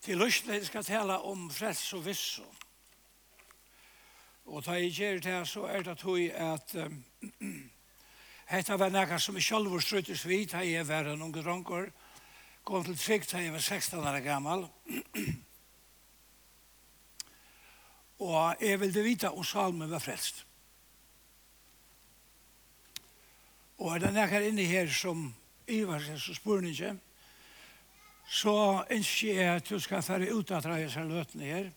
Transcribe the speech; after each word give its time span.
Til 0.00 0.16
løsne 0.16 0.56
skal 0.64 0.84
tala 0.84 1.18
om 1.28 1.50
frels 1.52 1.92
og 1.92 2.06
visso. 2.06 2.46
Og 4.48 4.64
da 4.64 4.78
jeg 4.80 4.94
gjør 4.96 5.18
det 5.20 5.40
så 5.48 5.66
er 5.68 5.82
det 5.84 5.98
tog 6.00 6.20
at 6.20 6.74
um, 6.74 7.04
hetta 8.52 8.78
var 8.80 8.90
nekka 8.90 9.18
som 9.20 9.36
i 9.36 9.44
sjálfur 9.44 9.84
struttes 9.84 10.24
vi, 10.26 10.44
da 10.48 10.64
jeg 10.64 10.88
var 10.88 11.06
en 11.06 11.22
unge 11.22 11.42
dronker, 11.44 11.90
kom 12.64 12.84
til 12.84 12.96
trygg 12.98 13.28
da 13.30 13.44
jeg 13.44 13.52
var 13.52 13.60
16 13.60 13.98
år 13.98 14.20
gammal. 14.24 14.64
og 18.18 18.56
jeg 18.60 18.80
ville 18.80 19.04
vita 19.04 19.28
om 19.28 19.44
salmen 19.44 19.90
var 19.90 20.00
frelst. 20.00 20.46
Og 23.78 23.94
er 23.94 23.98
det 24.00 24.14
nekka 24.16 24.40
inni 24.48 24.64
her 24.64 24.88
som 24.88 25.34
Ivar, 25.68 26.02
så 26.18 26.34
spurningen, 26.34 27.00
så 28.28 28.84
ønsker 28.90 29.34
jeg 29.34 29.54
at 29.56 29.68
du 29.70 29.78
skal 29.80 30.02
fære 30.02 30.32
ut 30.34 30.50
av 30.50 30.64
deg 30.64 30.90
seg 30.90 31.08
løtene 31.08 31.48
her, 31.48 31.70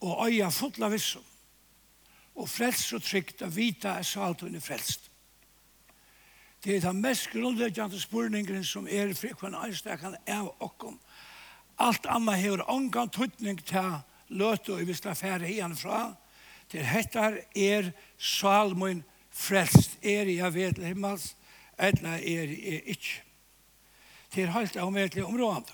og 0.00 0.26
øya 0.26 0.48
fotla 0.52 0.88
vissom, 0.88 1.24
og 2.40 2.48
frelst 2.48 2.94
og 2.96 3.04
trygt 3.04 3.42
av 3.44 3.54
vita 3.56 3.98
er 3.98 4.06
salt 4.06 4.44
hun 4.46 4.56
er 4.56 4.64
frelst. 4.64 5.10
Det 6.64 6.76
er 6.76 6.84
den 6.84 7.00
mest 7.00 7.30
grunnleggjande 7.32 8.00
spurningen 8.00 8.64
som 8.64 8.88
er 8.88 9.14
fri 9.16 9.32
kvann 9.32 9.56
einstakan 9.56 10.16
av 10.28 10.50
okkom. 10.60 10.98
Alt 11.80 12.08
anna 12.08 12.34
hever 12.36 12.66
ongan 12.68 13.08
tuttning 13.08 13.60
til 13.64 13.94
løte 14.28 14.74
og 14.76 14.84
vi 14.88 14.96
skal 14.96 15.16
fære 15.16 15.48
igjen 15.48 15.76
fra, 15.76 16.10
til 16.70 16.84
hettar 16.86 17.38
er 17.56 17.90
salmoen 18.18 19.02
frelst, 19.32 19.96
er 20.02 20.28
jeg 20.28 20.54
ved 20.54 20.84
himmels, 20.84 21.34
eller 21.78 22.20
er 22.20 22.52
jeg 22.52 22.82
ikke. 22.94 23.29
Det 24.30 24.42
er 24.42 24.54
helt 24.54 24.76
avmedelig 24.78 25.24
området. 25.26 25.72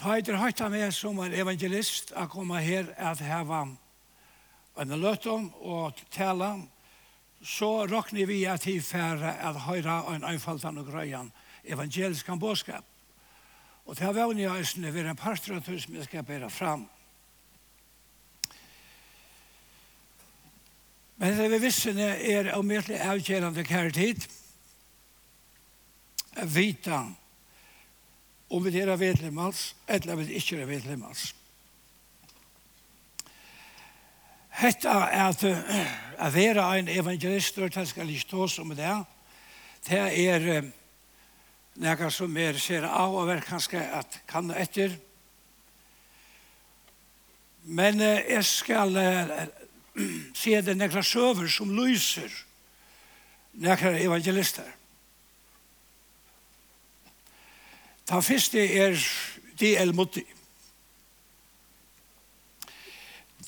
Ta 0.00 0.16
etter 0.16 0.38
høyta 0.40 0.68
med 0.72 0.92
som 0.96 1.18
en 1.20 1.34
evangelist 1.36 2.14
å 2.16 2.26
komme 2.32 2.60
her 2.64 2.88
at 2.96 3.20
heva 3.20 3.66
en 4.80 4.94
løtom 4.96 5.50
og 5.60 5.98
tala, 6.12 6.54
så 7.44 7.86
råkner 7.88 8.28
vi 8.28 8.42
at 8.48 8.64
vi 8.68 8.78
færre 8.84 9.34
at 9.44 9.58
høyra 9.66 10.02
en 10.14 10.24
einfaldan 10.28 10.80
og 10.80 10.88
grøyan 10.88 11.28
evangelisk 11.64 12.32
bådskap. 12.40 12.84
Og 13.84 13.96
det 13.96 14.04
har 14.04 14.16
vært 14.16 14.36
nye 14.36 14.56
eisene 14.60 14.92
ved 14.92 15.08
en 15.08 15.18
parter 15.20 15.56
av 15.56 15.64
tusen 15.64 15.96
skal 16.04 16.24
bære 16.24 16.48
fram. 16.52 16.86
Men 21.20 21.36
det 21.36 21.48
vi 21.52 21.60
visste 21.60 21.92
er 22.00 22.52
avmedelig 22.54 23.00
avgjerande 23.04 23.64
kærtid, 23.68 24.24
at 26.40 26.54
vita 26.54 27.04
om 28.50 28.64
vi 28.64 28.80
er 28.80 28.96
vedlemmans 28.96 29.74
eller 29.88 30.18
vi 30.18 30.34
ikke 30.40 30.60
er 30.60 30.66
vedlemmans. 30.66 31.34
Hetta 34.60 35.06
er 35.08 35.28
at 35.30 35.44
a 36.20 36.28
vera 36.34 36.66
ein 36.74 36.88
evangelist 36.88 37.58
og 37.58 37.70
det 37.74 37.86
skal 37.88 38.10
ikke 38.10 38.30
tås 38.30 38.58
om 38.58 38.74
det. 38.76 38.96
Det 39.86 40.00
er 40.00 40.66
nekka 41.80 42.10
som 42.10 42.36
er 42.36 42.58
ser 42.58 42.84
av 42.84 43.14
og 43.14 43.30
er 43.30 43.44
kanskje 43.46 43.80
at 43.80 44.20
kanna 44.28 44.58
etter. 44.60 44.96
Men 47.64 48.00
jeg 48.00 48.44
skal 48.44 48.98
se 50.34 50.60
det 50.60 50.76
nekka 50.76 51.02
søver 51.02 51.48
som 51.48 51.72
lyser 51.76 52.34
nekka 53.60 53.94
evangelister. 54.02 54.79
Ta 58.10 58.18
første 58.18 58.58
er 58.58 58.96
D.L. 59.60 59.92
Mutti. 59.94 60.24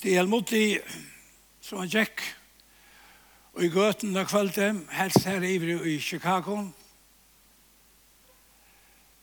D.L. 0.03 0.29
Mutti, 0.31 0.79
som 1.61 1.81
han 1.81 1.91
gikk, 1.91 2.23
og 3.57 3.64
i 3.67 3.70
gøten 3.75 4.14
da 4.14 4.23
kvalitet, 4.23 4.85
helst 4.95 5.27
her 5.27 5.42
ivrig 5.42 5.81
i 5.91 5.97
Chicago, 5.98 6.61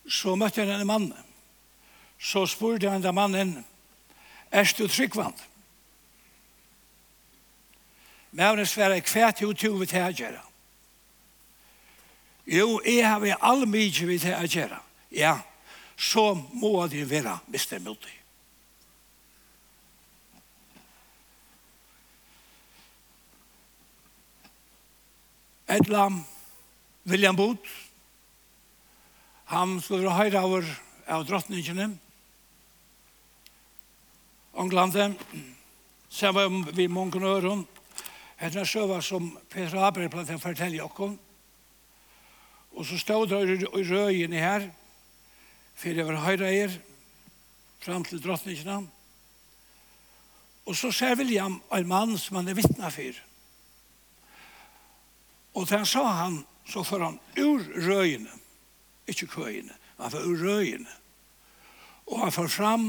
så 0.03 0.35
møtte 0.35 0.65
han 0.65 0.73
en 0.75 0.91
mann. 0.91 1.07
Så 2.19 2.43
spurte 2.45 2.91
han 2.91 3.03
den 3.03 3.15
mannen, 3.15 3.55
er 4.51 4.75
du 4.77 4.87
tryggvand? 4.87 5.39
Men 8.31 8.45
han 8.45 8.65
sverre, 8.65 8.99
hva 8.99 9.31
er 9.31 9.39
du 9.39 9.53
til 9.53 9.79
å 9.79 9.87
gjøre? 9.87 10.43
Jo, 12.43 12.81
jeg 12.83 13.07
har 13.07 13.23
vi 13.23 13.33
all 13.39 13.63
mye 13.63 14.11
vi 14.11 14.19
til 14.19 14.35
å 14.35 14.43
gjøre 14.43 14.83
ja, 15.09 15.39
så 15.97 16.33
må 16.53 16.87
det 16.87 17.09
være 17.09 17.39
mistemodig. 17.47 18.15
Et 25.69 25.87
lam, 25.87 26.23
William 27.05 27.35
Booth, 27.35 27.69
han 29.45 29.81
skulle 29.81 30.07
være 30.07 30.17
høyre 30.17 30.41
over 30.45 30.69
av 31.09 31.25
drottningene, 31.25 31.91
Anglande, 34.59 35.03
Ånglande, 35.05 36.33
var 36.33 36.73
vi 36.73 36.87
mange 36.87 37.21
øren, 37.25 37.67
etter 38.39 38.59
en 38.59 38.65
søva 38.65 39.01
som 39.01 39.29
Peter 39.49 39.77
Abre 39.77 40.09
platt 40.09 40.31
å 40.33 40.39
fortelle 40.41 40.77
dere, 40.77 41.17
Og 42.71 42.85
så 42.85 42.97
stod 42.97 43.29
det 43.29 43.61
i 43.61 43.83
røyene 43.83 44.39
her, 44.39 44.69
fyrir 45.79 46.01
jeg 46.01 46.09
var 46.09 46.23
høyre 46.25 46.49
eier, 46.49 46.73
fram 47.79 48.03
til 48.03 48.19
drottningene. 48.23 48.81
Og 50.67 50.75
så 50.77 50.91
ser 50.93 51.17
William 51.17 51.61
en 51.73 51.87
mann 51.87 52.17
som 52.19 52.37
han 52.39 52.51
er 52.51 52.57
vittna 52.57 52.91
for. 52.93 53.21
Og 55.55 55.67
da 55.69 55.79
han 55.79 55.87
sa 55.89 56.03
han, 56.19 56.41
så 56.69 56.83
får 56.85 57.05
han 57.05 57.19
ur 57.41 57.63
røyene, 57.87 58.31
ikke 59.09 59.31
køyene, 59.31 59.73
han 59.97 60.11
får 60.11 60.27
ur 60.27 60.43
røyene. 60.43 60.97
Og 62.09 62.21
han 62.25 62.31
får 62.31 62.51
fram 62.53 62.85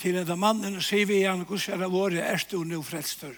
til 0.00 0.18
en 0.20 0.38
mannen 0.38 0.76
og 0.76 0.84
sier 0.84 1.08
vi 1.08 1.22
igjen, 1.22 1.46
hvordan 1.46 1.74
er 1.74 1.84
det 1.84 1.92
våre, 1.92 2.20
er 2.20 2.44
du 2.50 2.62
nå 2.64 2.82
frelstør? 2.84 3.36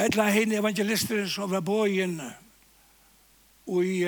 Et 0.00 0.16
la 0.16 0.30
henne 0.32 0.56
evangelisteren 0.56 1.28
som 1.28 1.50
var 1.52 1.60
på 1.60 1.84
og 3.70 3.86
i 3.86 4.02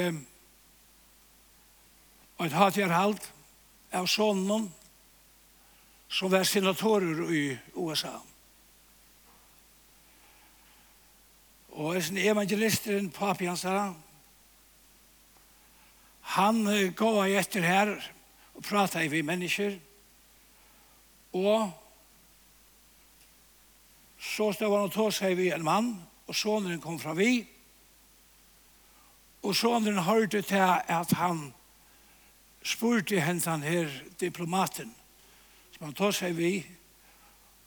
et 2.43 2.55
hatjerhald 2.59 3.21
av 3.95 4.09
sonen 4.11 4.67
som 6.11 6.33
var 6.33 6.45
senatorer 6.49 7.31
i 7.31 7.45
USA. 7.79 8.17
Og 11.79 11.97
en 11.97 12.19
evangelisteren, 12.19 13.11
papi 13.15 13.47
hans 13.49 13.63
her, 13.65 13.95
han 16.35 16.65
gav 16.99 17.23
etter 17.31 17.65
her 17.65 17.95
og 18.53 18.67
pratet 18.67 19.11
vi 19.13 19.23
mennesker, 19.23 19.79
og 21.33 21.71
så 24.19 24.53
stod 24.53 24.75
han 24.75 24.91
og 24.91 24.93
tog 24.93 25.15
seg 25.15 25.39
vi 25.39 25.51
en 25.55 25.65
mann, 25.65 25.95
og 26.27 26.35
sonen 26.37 26.81
kom 26.83 26.99
fra 27.01 27.15
vi, 27.17 27.41
og 27.41 27.62
Og 29.43 29.57
sonen 29.57 29.99
hørte 29.99 30.43
til 30.43 30.63
at 30.89 31.13
han 31.19 31.53
spurte 32.63 33.21
hentan 33.21 33.63
her 33.63 33.91
diplomaten, 34.21 34.95
som 35.75 35.87
han 35.89 35.95
tog 35.99 36.15
seg 36.15 36.37
vi, 36.39 36.63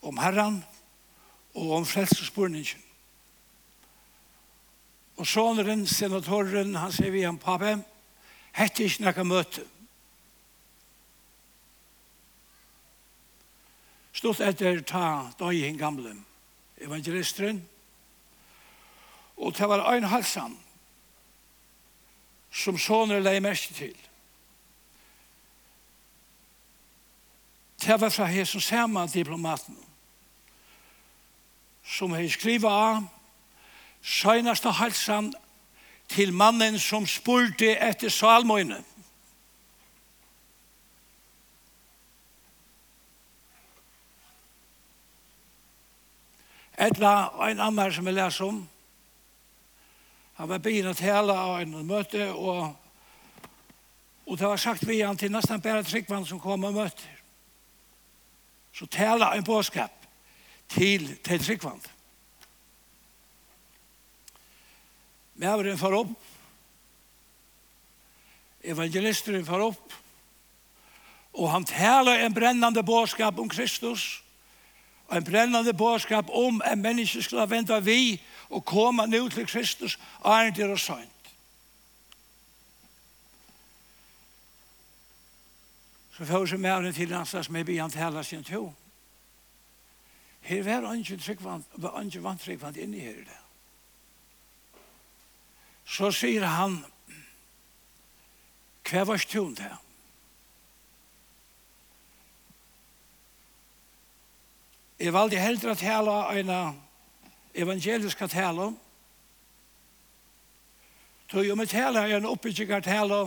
om 0.02 0.18
herran 0.18 0.62
og 1.56 1.72
om 1.80 1.86
frelsespurningen. 1.86 2.82
Og 5.16 5.28
sonen, 5.28 5.86
senatoren, 5.88 6.76
han 6.76 6.92
sier 6.92 7.12
vi 7.12 7.24
han, 7.24 7.40
pape, 7.40 7.78
hette 8.56 8.84
ikke 8.84 9.06
noe 9.06 9.28
møte. 9.28 9.64
Stort 14.16 14.44
etter 14.44 14.80
ta 14.88 15.32
døy 15.40 15.64
i 15.64 15.72
gamle 15.80 16.14
evangelisteren, 16.80 17.62
og 19.36 19.56
det 19.56 19.68
var 19.68 19.84
ein 19.92 20.08
halsan, 20.08 20.56
som 22.56 22.78
sånne 22.80 23.20
lei 23.20 23.40
mest 23.44 23.74
til. 23.76 23.96
Det 27.84 27.98
var 28.02 28.10
fra 28.10 28.26
hesen 28.32 28.64
samme 28.64 29.04
diplomaten 29.12 29.76
som 31.86 32.16
hei 32.16 32.26
skriva 32.32 32.72
av 32.72 33.04
søgnaste 34.02 34.72
halsan 34.74 35.34
til 36.10 36.34
mannen 36.34 36.80
som 36.80 37.06
spurte 37.06 37.76
etter 37.76 38.10
salmøyne. 38.10 38.80
Etla 46.76 47.12
og 47.36 47.46
en 47.52 47.62
annen 47.64 47.94
som 47.94 48.08
jeg 48.10 48.18
leser 48.18 48.48
om, 48.50 48.64
Han 50.36 50.50
var 50.50 50.60
begynt 50.60 50.92
å 50.92 50.98
tale 51.00 51.34
av 51.34 51.62
en 51.62 51.76
møte, 51.88 52.28
og, 52.34 52.74
og 54.26 54.40
det 54.40 54.50
var 54.50 54.60
sagt 54.60 54.84
vi 54.88 55.00
han 55.00 55.18
til 55.18 55.32
nesten 55.32 55.64
bare 55.64 55.86
tryggvann 55.88 56.28
som 56.28 56.42
kom 56.44 56.68
og 56.68 56.76
møter. 56.76 57.12
Så 58.76 58.88
tale 58.92 59.32
en 59.32 59.48
påskap 59.48 60.08
til, 60.68 61.08
til 61.24 61.40
tryggvann. 61.40 61.80
Men 65.36 65.50
har 65.50 65.58
var 65.58 65.72
en 65.72 65.80
far 65.80 65.96
opp, 65.96 66.12
evangelisteren 68.64 69.46
far 69.48 69.64
opp, 69.64 69.96
og 71.36 71.50
han 71.52 71.66
taler 71.68 72.24
en 72.24 72.34
brennande 72.34 72.84
bådskap 72.84 73.40
om 73.40 73.50
Kristus, 73.50 74.24
og 75.08 75.18
en 75.18 75.24
brennande 75.24 75.74
bådskap 75.74 76.30
om 76.30 76.62
en 76.66 76.82
menneske 76.82 77.24
skulle 77.24 77.50
vente 77.50 77.80
vi, 77.84 78.18
og 78.50 78.66
koma 78.66 79.06
nu 79.06 79.30
til 79.30 79.48
Kristus 79.48 80.00
er 80.26 80.50
det 80.50 80.72
og 80.72 80.80
sønt. 80.80 81.12
Så 86.18 86.26
får 86.26 86.46
vi 86.46 86.58
med 86.58 86.94
til 86.94 87.14
hans 87.14 87.30
som 87.30 87.56
er 87.56 87.64
begynt 87.64 87.96
hele 87.96 88.24
sin 88.24 88.44
to. 88.44 88.74
Her 90.42 90.82
var 90.82 90.94
ikke 90.94 91.18
tryggvand, 91.18 91.64
var 91.72 92.02
ikke 92.02 92.24
vantryggvand 92.24 92.78
inne 92.78 93.00
her 93.00 93.12
i 93.12 93.26
det. 93.26 93.40
Så 95.86 96.12
sier 96.12 96.46
han, 96.46 96.86
hva 98.90 99.04
var 99.06 99.18
stund 99.18 99.60
her? 99.60 99.82
Jeg 105.00 105.14
valgte 105.14 105.42
heldre 105.42 105.74
å 105.74 105.80
tale 105.80 106.16
en 106.40 106.50
av 106.50 106.85
evangeliet 107.56 108.12
skal 108.12 108.30
tale 108.30 108.70
om. 108.70 108.78
Så 111.32 111.42
om 111.52 111.60
jeg 111.60 111.70
taler 111.70 112.16
en 112.16 112.28
oppbygger 112.30 112.84
tale 112.86 113.24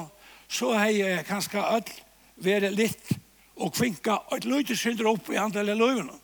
så 0.49 0.73
har 0.73 0.93
jeg 0.95 1.27
kanskje 1.29 1.65
alt 1.65 1.91
vært 2.41 2.73
litt 2.73 3.11
og 3.59 3.75
kvinka 3.75 4.21
et 4.37 4.47
løyte 4.49 4.77
synder 4.79 5.11
opp 5.11 5.29
i 5.33 5.41
andelen 5.41 5.79
løyvene. 5.79 6.15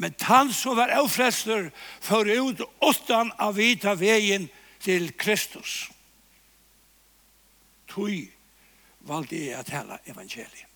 Men 0.00 0.14
han 0.24 0.52
som 0.52 0.78
var 0.78 0.94
avfrester 0.96 1.68
for 2.00 2.24
ut 2.24 2.62
åttan 2.80 3.32
av 3.38 3.58
vita 3.58 3.94
veien 4.00 4.48
til 4.80 5.10
Kristus. 5.20 5.90
Tøy 7.90 8.30
valgte 9.04 9.36
jeg 9.36 9.60
å 9.60 9.66
tale 9.66 10.00
evangeliet. 10.08 10.69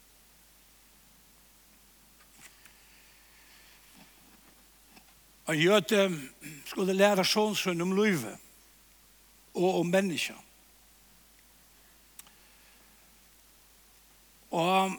Og 5.44 5.60
Gjøte 5.60 6.06
skulle 6.64 6.96
lære 6.96 7.24
sånn 7.28 7.82
om 7.84 7.92
løyve 7.96 8.32
og 9.54 9.80
om 9.82 9.90
mennesker. 9.92 10.38
Og 14.54 14.96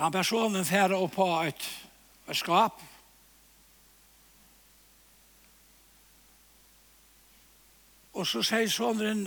han 0.00 0.12
personen 0.12 0.64
færre 0.64 0.96
opp 0.96 1.16
på 1.16 1.26
et, 1.48 1.66
et 2.28 2.36
skap. 2.36 2.78
Og 8.12 8.26
så 8.28 8.44
sier 8.44 8.68
sonen, 8.68 9.26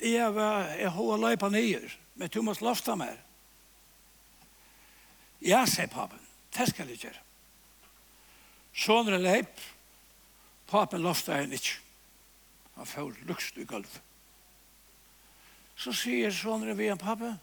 jeg 0.00 0.32
var 0.34 0.72
jeg 0.76 0.90
har 0.92 1.22
løypa 1.22 1.50
nyer, 1.50 1.86
men 2.14 2.30
du 2.30 2.42
måste 2.46 2.64
lofta 2.64 2.96
mer. 2.98 3.18
Ja, 5.42 5.64
sier 5.66 5.90
papen, 5.90 6.20
det 6.56 6.70
skal 6.70 6.88
jeg 6.94 7.06
gjøre. 7.06 7.25
Sånere 8.76 9.18
leip, 9.22 9.60
papen 10.68 11.04
lofta 11.04 11.40
en 11.40 11.54
ikke. 11.56 11.78
Han 12.76 12.86
får 12.86 13.14
lukst 13.28 13.56
i 13.56 13.64
gulv. 13.64 13.88
Så 15.76 15.94
sier 15.96 16.32
sånere 16.32 16.76
vi 16.76 16.90
en 16.92 17.00
papen, 17.00 17.38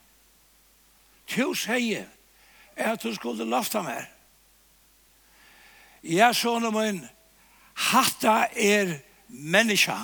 «Tu 1.25 1.45
sier 1.55 2.09
at 2.75 3.01
du 3.01 3.13
skulle 3.15 3.45
lofta 3.47 3.81
mer. 3.81 4.09
Ja, 6.03 6.33
sånne 6.35 6.69
min, 6.75 6.99
hatta 7.73 8.49
er 8.51 8.97
menneska. 9.27 9.95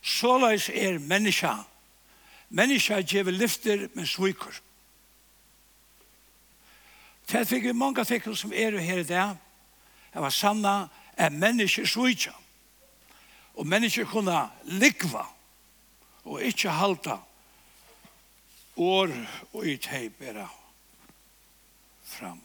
Såleis 0.00 0.70
er 0.72 0.98
menneska. 0.98 1.58
Menneska 2.48 3.02
gjeve 3.02 3.34
lyfter, 3.34 3.88
men 3.94 4.06
svikur. 4.06 4.56
Det 7.28 7.44
fikk 7.48 7.68
vi 7.68 7.76
mange 7.76 8.04
tikkene 8.04 8.36
som 8.36 8.52
er 8.52 8.78
her 8.80 9.00
i 9.02 9.08
dag, 9.08 9.36
Det 10.14 10.22
var 10.22 10.30
sanna 10.30 10.88
er 11.16 11.30
menneske 11.30 11.86
svitja. 11.86 12.32
Og 13.54 13.66
menneske 13.66 14.04
kunne 14.06 14.38
likva 14.64 15.26
og 16.24 16.42
ikkje 16.42 16.70
halta 16.70 17.18
år 18.76 19.10
og 19.52 19.66
i 19.66 19.76
teip 19.76 20.22
era 20.22 20.46
fram. 22.02 22.40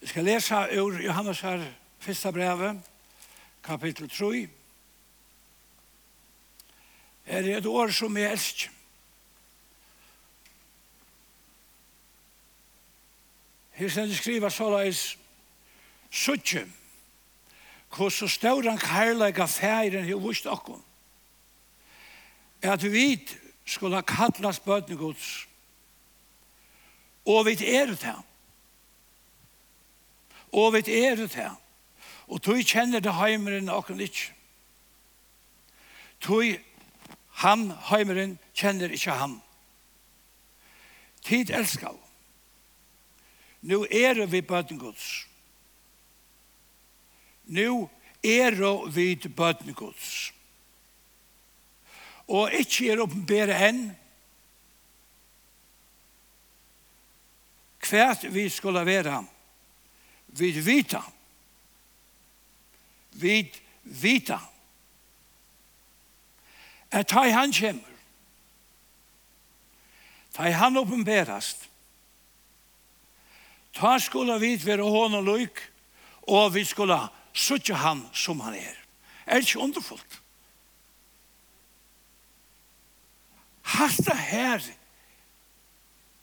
Jeg 0.00 0.08
skal 0.08 0.24
lesa 0.24 0.64
ur 0.80 0.96
Johannes 1.04 1.40
her, 1.40 1.64
fyrsta 2.00 2.30
brevet, 2.32 2.80
kapittel 3.62 4.08
3. 4.08 4.48
Her 7.24 7.44
er 7.44 7.56
et 7.58 7.66
år 7.66 7.92
som 7.92 8.16
jeg 8.16 8.32
elsker. 8.32 8.79
Her 13.80 13.88
stedet 13.88 14.16
skriva 14.16 14.50
såleis 14.50 15.18
Suttje 16.10 16.66
Hvor 17.96 18.08
så 18.08 18.28
stør 18.28 18.68
han 18.68 18.78
kærleika 18.78 19.44
færen 19.44 20.04
Her 20.04 20.14
vust 20.20 20.46
okkom 20.46 20.82
At 22.62 22.92
vi 22.92 23.28
skulle 23.64 24.02
kallas 24.02 24.60
bøtnegods 24.60 25.48
Og 27.26 27.46
vi 27.46 27.52
er 27.52 27.86
det 27.86 28.02
her 28.02 28.20
Og 30.52 30.72
vi 30.72 30.78
er 30.78 31.14
det 31.14 31.34
her 31.34 31.56
Og 32.28 32.42
tog 32.42 32.60
kjenner 32.60 33.00
det 33.00 33.14
heimeren 33.14 33.68
okkom 33.68 34.00
ikke 34.00 34.34
Tog 36.20 36.44
han 37.32 37.72
heimeren 37.88 38.38
kjenner 38.54 38.92
ikke 38.92 39.16
han 39.16 39.40
Tid 41.24 41.50
elskar 41.50 41.96
Nu 43.60 43.84
er 43.90 44.26
vi 44.26 44.40
bøtten 44.40 44.78
Guds. 44.78 45.26
Nu 47.44 47.90
er 48.24 48.90
vi 48.90 49.14
bøtten 49.36 49.74
Guds. 49.74 50.32
Og 52.28 52.52
ikke 52.52 52.92
er 52.92 53.02
åpenbære 53.02 53.56
enn 53.68 53.80
hvert 57.90 58.34
vi 58.34 58.48
skulle 58.48 58.84
være. 58.86 59.26
Vi 60.26 60.50
vita. 60.60 61.00
Vi 63.10 63.52
vita. 63.82 64.38
At 66.90 67.10
hei 67.10 67.30
han 67.30 67.52
kommer. 67.52 67.86
Hei 70.38 70.50
han 70.54 70.76
åpenbærast 70.76 71.69
Ta 73.72 73.98
skulle 73.98 74.38
vi 74.40 74.56
være 74.66 74.82
hånd 74.82 75.14
og 75.14 75.24
løyk, 75.24 75.60
og 76.22 76.54
vi 76.54 76.64
skulle 76.64 76.98
suttje 77.32 77.74
han 77.74 78.02
som 78.12 78.40
han 78.40 78.54
er. 78.54 78.76
Er 79.26 79.36
ikke 79.36 79.58
underfullt? 79.58 80.20
Hatta 83.62 84.14
her 84.14 84.60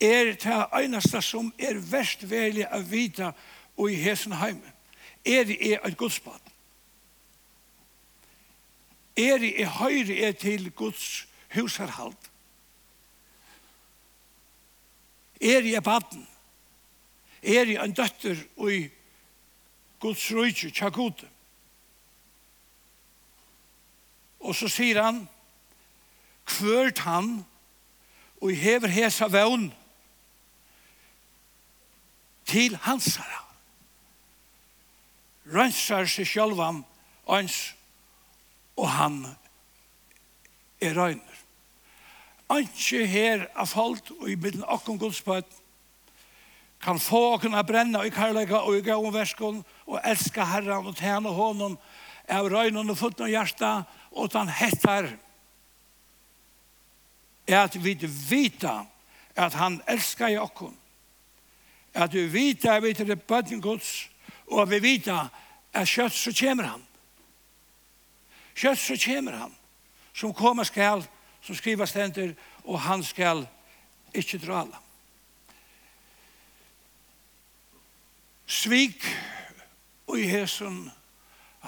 er 0.00 0.24
det 0.24 0.84
eneste 0.84 1.22
som 1.22 1.52
er 1.58 1.80
verst 1.90 2.26
veldig 2.30 2.66
å 2.68 2.82
vite 2.84 3.32
og 3.78 3.90
i 3.90 3.98
hesen 4.02 4.36
heimen. 4.36 4.74
Er 5.24 5.44
det 5.48 5.56
er 5.72 5.86
et 5.86 5.96
godsbad. 5.96 6.40
Er 9.18 9.38
det 9.42 9.54
er 9.62 9.72
høyre 9.80 10.18
er 10.28 10.32
til 10.32 10.70
Guds 10.70 11.26
husarhald? 11.54 12.14
Er 15.40 15.62
det 15.62 15.74
er 15.74 15.80
baden 15.80 16.26
er 17.42 17.70
i 17.70 17.76
en 17.78 17.92
døtter 17.92 18.38
og 18.56 18.72
i 18.72 18.88
Guds 20.00 20.30
rujtje, 20.34 20.70
tjakote. 20.70 21.26
Og 24.40 24.54
så 24.54 24.68
sier 24.70 25.02
han, 25.02 25.24
kvørt 26.46 27.02
han, 27.02 27.42
og 28.38 28.52
i 28.52 28.58
hever 28.58 28.88
hesa 28.94 29.26
vevn 29.26 29.66
til 32.48 32.78
hansara. 32.86 33.42
Rønsar 35.48 36.06
seg 36.06 36.28
sjølvan, 36.28 36.84
ans, 37.28 37.58
og 38.78 38.90
han 38.94 39.22
er 40.80 40.94
røyner. 40.94 41.38
Anki 42.48 43.04
her 43.04 43.46
af 43.56 43.68
folk 43.68 44.12
og 44.20 44.30
i 44.30 44.36
middelen 44.38 44.64
okkom 44.64 44.98
gudspøtten 45.00 45.57
kan 46.80 46.98
få 46.98 47.38
kunna 47.38 47.62
bränna 47.62 48.06
i 48.06 48.10
karlaga 48.10 48.60
och 48.60 48.76
i 48.76 48.80
gång 48.80 49.12
väskon 49.12 49.64
och 49.84 50.04
elska 50.04 50.44
Herren 50.44 50.86
och 50.86 50.96
tjäna 50.96 51.28
honom 51.28 51.76
av 52.28 52.50
röjnen 52.50 52.90
och 52.90 52.98
foten 52.98 53.24
och 53.24 53.30
hjärsta 53.30 53.84
och 54.10 54.32
han 54.32 54.48
hettar 54.48 55.16
är 57.46 57.58
att 57.58 57.76
vi 57.76 57.94
vita 58.30 58.86
att 59.34 59.54
han 59.54 59.82
älskar 59.86 60.28
i 60.28 60.38
oss 60.38 60.50
att 61.92 62.14
vi 62.14 62.26
vita 62.26 62.74
att 62.74 62.82
vi 62.82 62.90
är 62.90 63.26
bötten 63.26 63.60
Guds 63.60 64.08
och 64.46 64.62
att 64.62 64.68
vi 64.68 64.78
vita 64.78 65.28
att 65.72 65.88
kjøtt 65.88 66.12
så 66.12 66.32
kommer 66.32 66.64
han 66.64 66.82
kjøtt 68.54 68.78
så 68.78 68.96
kommer 68.96 69.32
han 69.32 69.54
som 70.12 70.34
kommer 70.34 70.64
skall 70.64 71.04
som 71.42 71.54
skrivas 71.54 71.90
stender 71.90 72.34
och 72.64 72.80
han 72.80 73.04
skall 73.04 73.46
inte 74.12 74.38
drala 74.38 74.78
svik 78.48 79.04
og 80.08 80.18
i 80.20 80.26
hesson 80.30 80.86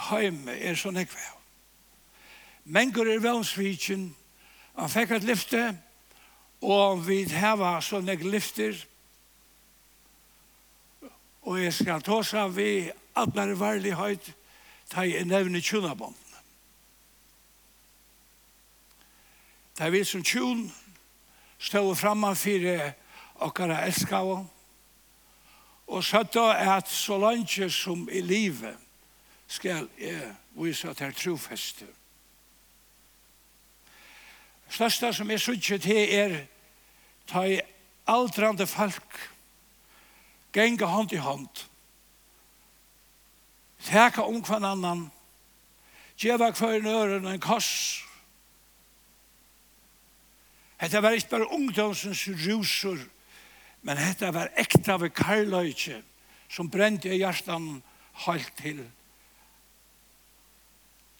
heime 0.08 0.56
er 0.56 0.78
sånn 0.78 0.99
jeg. 1.00 1.10
Mengur 2.64 3.08
er 3.10 3.20
velsvikin, 3.20 4.10
han 4.78 4.92
fikk 4.92 5.16
et 5.16 5.26
lyfte, 5.28 5.64
og 6.64 7.02
vi 7.04 7.25
heva 7.28 7.78
sånn 7.84 8.08
ek 8.12 8.25
lyfter, 8.25 8.76
og 11.44 11.58
jeg 11.60 11.72
skal 11.75 12.04
tåsa 12.04 12.46
vi 12.52 12.90
atler 13.18 13.56
varlig 13.58 13.94
høyt, 13.96 14.32
ta 14.92 15.04
i 15.04 15.20
nevne 15.25 15.60
tjunabånd. 15.64 16.16
Da 19.78 19.88
vi 19.88 20.02
som 20.04 20.22
tjun 20.22 20.66
stod 21.60 21.94
framme 21.96 22.34
for 22.37 22.72
okkara 23.49 23.80
elskavånd, 23.88 24.49
og 25.90 26.04
søtta 26.04 26.52
at 26.76 26.88
så 26.88 27.18
langt 27.18 27.73
som 27.75 28.09
i 28.12 28.20
livet 28.20 28.76
skal 29.50 29.88
jeg 29.99 30.35
vise 30.54 30.88
at 30.88 31.00
jeg 31.00 31.16
trofeste. 31.16 31.87
Største 34.70 35.12
som 35.12 35.30
jeg 35.30 35.40
sørger 35.40 35.78
til 35.82 36.14
er 36.14 36.37
ta 37.26 37.42
i 37.42 37.59
aldrande 38.06 38.66
folk 38.66 39.18
genga 40.54 40.87
hånd 40.87 41.12
i 41.12 41.18
hånd. 41.18 41.64
Teka 43.82 44.23
om 44.23 44.42
hver 44.44 44.62
annan. 44.66 45.09
Djeva 46.20 46.50
hver 46.52 46.82
nøren 46.85 47.26
en 47.26 47.40
kors. 47.40 48.04
Hetta 50.80 51.00
var 51.00 51.16
ikke 51.16 51.35
bare 51.35 51.52
ungdomsens 51.52 52.28
ruser. 52.47 52.99
Men 53.82 53.96
dette 53.96 54.32
var 54.34 54.52
ekta 54.60 54.99
ved 55.00 55.14
karløyke 55.16 56.02
som 56.50 56.68
brente 56.70 57.08
i 57.08 57.20
hjertan 57.20 57.82
halt 58.26 58.52
til 58.60 58.82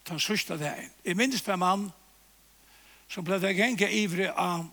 den 0.07 0.19
sørste 0.19 0.57
dagen. 0.59 0.91
Jeg 1.05 1.17
minnes 1.17 1.41
det 1.41 1.57
mann 1.59 1.89
som 3.11 3.25
ble 3.25 3.39
det 3.41 3.55
genge 3.57 3.89
ivrig 3.91 4.29
av 4.29 4.67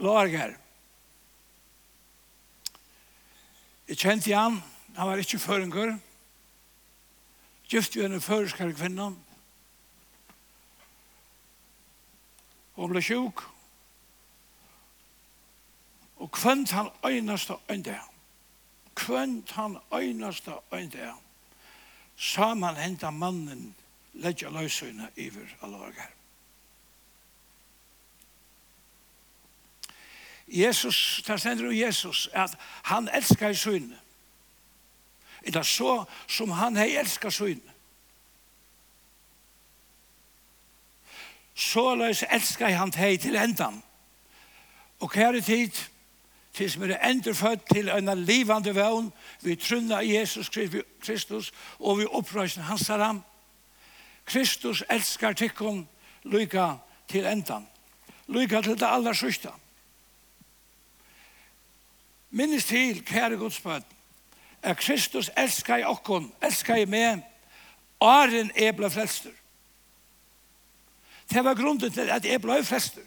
lager. 0.00 0.54
Jeg 3.90 3.98
kjente 3.98 4.36
han, 4.36 4.60
han 4.96 5.08
var 5.10 5.20
ikke 5.20 5.40
føringer. 5.42 5.96
Gift 7.70 7.96
jo 7.96 8.06
en 8.06 8.20
føreskare 8.22 8.74
kvinne. 8.74 9.12
Hun 12.78 12.92
ble 12.92 13.02
sjuk. 13.04 13.42
Og 16.20 16.30
kvønt 16.32 16.70
han 16.70 16.88
øynast 17.04 17.50
og 17.50 17.60
øynda. 17.70 17.98
Kvønt 18.94 19.50
han 19.50 19.78
øynast 19.94 20.48
og 20.48 20.64
øynda. 20.72 21.12
Saman 22.16 22.76
henta 22.76 23.10
mannen 23.10 23.76
leggja 24.12 24.48
løysøyna 24.48 25.08
iver 25.16 25.56
alvorgar. 25.62 26.10
Jesus, 30.48 31.22
der 31.26 31.36
stender 31.36 31.68
om 31.68 31.76
Jesus, 31.76 32.28
at 32.32 32.58
han 32.82 33.08
elskar 33.14 33.48
i 33.48 33.54
søyne. 33.54 33.98
Eller 35.42 35.62
så 35.62 36.04
som 36.28 36.50
han 36.50 36.76
hei 36.76 36.96
elskar 36.96 37.30
søyne. 37.30 37.72
Så 41.54 41.94
løys 41.94 42.24
elskar 42.30 42.68
han 42.68 42.92
hei 42.94 43.16
til 43.16 43.36
endan. 43.36 43.82
Og 45.00 45.10
kære 45.10 45.40
tid, 45.40 45.70
til 46.54 46.70
som 46.70 46.82
er 46.82 46.96
endurfødt 47.10 47.66
til 47.72 47.88
en 47.88 48.24
livande 48.24 48.74
vøvn, 48.74 49.12
vi 49.42 49.56
trunna 49.56 50.00
Jesus 50.02 50.50
Kristus, 51.00 51.52
og 51.78 51.98
vi 51.98 52.06
opprøysen 52.10 52.62
hans 52.62 52.88
haram. 52.88 53.22
Kristus 54.24 54.84
elskar 54.90 55.32
tikkum 55.32 55.88
lykka 56.24 56.72
til 57.08 57.26
endan. 57.26 57.66
Lykka 58.28 58.60
til 58.60 58.78
det 58.78 58.86
aller 58.86 59.12
sørste. 59.12 59.48
Minnes 62.30 62.64
til, 62.64 63.04
kære 63.04 63.36
Gudsbød, 63.36 63.82
at 64.62 64.76
Kristus 64.76 65.30
elskar 65.36 65.76
i 65.76 65.84
okkon, 65.84 66.32
elskar 66.42 66.76
i 66.76 66.84
meg, 66.84 67.24
Aren 68.00 68.50
er 68.56 68.72
ble 68.72 68.88
frelster. 68.90 69.32
Det 71.30 71.44
var 71.44 71.54
grunden 71.54 71.92
til 71.92 72.10
at 72.10 72.24
jeg 72.24 72.40
ble 72.40 72.62
frelster. 72.64 73.04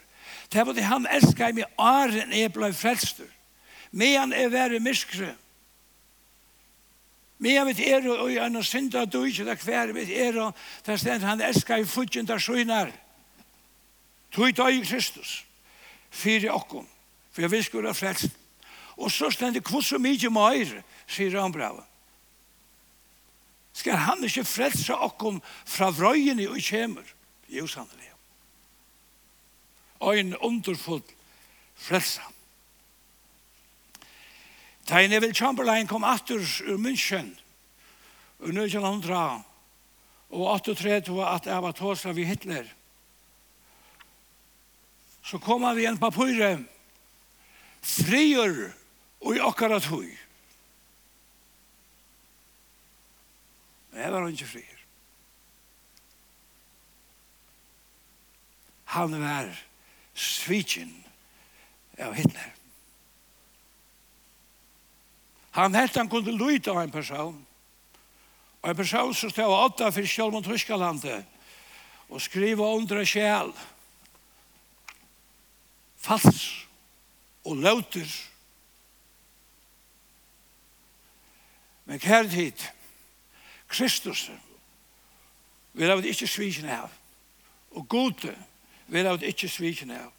Det 0.51 0.65
var 0.65 0.73
det 0.73 0.83
han 0.83 1.07
elsket 1.09 1.55
meg 1.55 1.79
åren 1.79 2.33
jeg 2.33 2.51
ble 2.53 2.71
frelster. 2.73 3.29
Medan 3.91 4.33
jeg 4.33 4.51
var 4.51 4.73
i 4.73 4.81
myskre. 4.81 5.33
Medan 7.43 7.69
vi 7.69 7.89
er 7.91 8.07
og 8.09 8.29
jeg 8.31 8.43
er 8.43 8.61
synda 8.65 9.05
du 9.05 9.23
ikke 9.23 9.45
det 9.45 9.59
hver 9.63 9.93
vi 9.93 10.05
er 10.15 10.39
og 10.39 10.55
det 10.85 10.99
stedet 10.99 11.27
han 11.27 11.41
elsket 11.41 11.83
i 11.83 11.89
fudgen 11.89 12.27
der 12.27 12.41
skjønner. 12.41 12.91
Tog 14.33 14.55
døg 14.57 14.81
i 14.81 14.85
Kristus. 14.85 15.43
Fyre 16.11 16.53
okkom. 16.53 16.87
For 17.31 17.41
jeg 17.41 17.51
vil 17.51 17.63
skulle 17.63 17.93
frelst. 17.93 18.29
Og 18.97 19.11
så 19.11 19.29
stendet 19.33 19.65
kvoss 19.65 19.91
og 19.93 20.01
mye 20.01 20.29
mer, 20.29 20.69
sier 21.09 21.39
han 21.41 21.53
brava. 21.53 21.81
Skal 23.73 23.97
han 23.97 24.21
ikke 24.23 24.45
frelse 24.45 24.93
okkom 24.93 25.41
fra 25.65 25.89
vrøyene 25.89 26.45
og 26.49 26.61
kjemer? 26.61 27.05
Jo, 27.49 27.65
sannelig 27.67 28.02
ein 30.11 30.35
underfull 30.35 31.03
frelse. 31.75 32.21
Da 34.85 35.07
Neville 35.07 35.33
Chamberlain 35.33 35.87
kom 35.87 36.03
atter 36.03 36.43
ur 36.67 36.77
München 36.77 37.31
og 38.39 38.49
1900 38.51 39.43
og 40.29 40.47
38 40.51 41.25
at 41.25 41.45
jeg 41.45 41.63
var 41.63 41.71
tåsa 41.71 42.11
vid 42.11 42.25
Hitler. 42.25 42.67
Så 45.23 45.39
kom 45.39 45.63
han 45.63 45.75
vid 45.75 45.87
en 45.87 46.01
papyre 46.01 46.57
frier 47.83 48.71
og 49.23 49.35
i 49.35 49.41
akkurat 49.43 49.85
hui 49.91 50.11
men 53.91 54.01
jeg 54.01 54.13
var 54.13 54.29
ikke 54.31 54.47
frier 54.47 54.79
han 58.95 59.17
var 59.19 59.51
svitjen 60.13 60.91
av 61.99 62.13
Hitler. 62.13 62.53
Han 65.53 65.75
helt 65.75 65.95
han 65.95 66.09
kunne 66.09 66.33
lyte 66.33 66.71
av 66.71 66.81
en 66.81 66.91
person. 66.91 67.45
Og 68.61 68.69
en 68.69 68.75
person 68.75 69.13
som 69.13 69.29
stod 69.29 69.53
åtta 69.53 69.91
for 69.91 70.07
sjálf 70.07 70.33
mot 70.33 70.45
Tyskalandet 70.45 71.25
og 72.09 72.21
skriva 72.21 72.67
under 72.75 73.03
sjæl 73.05 73.51
fals 76.03 76.43
og 77.47 77.57
lauter 77.63 78.07
men 81.85 81.99
kjære 81.99 82.29
tid, 82.31 82.63
Kristus 83.67 84.29
vil 85.73 85.91
ha 85.91 85.97
ikke 85.99 86.27
svikin 86.29 86.69
av 86.71 86.91
og 87.73 87.87
gode 87.89 88.31
vil 88.93 89.09
at 89.09 89.25
ikke 89.25 89.49
sviken 89.49 89.93
av. 89.95 90.11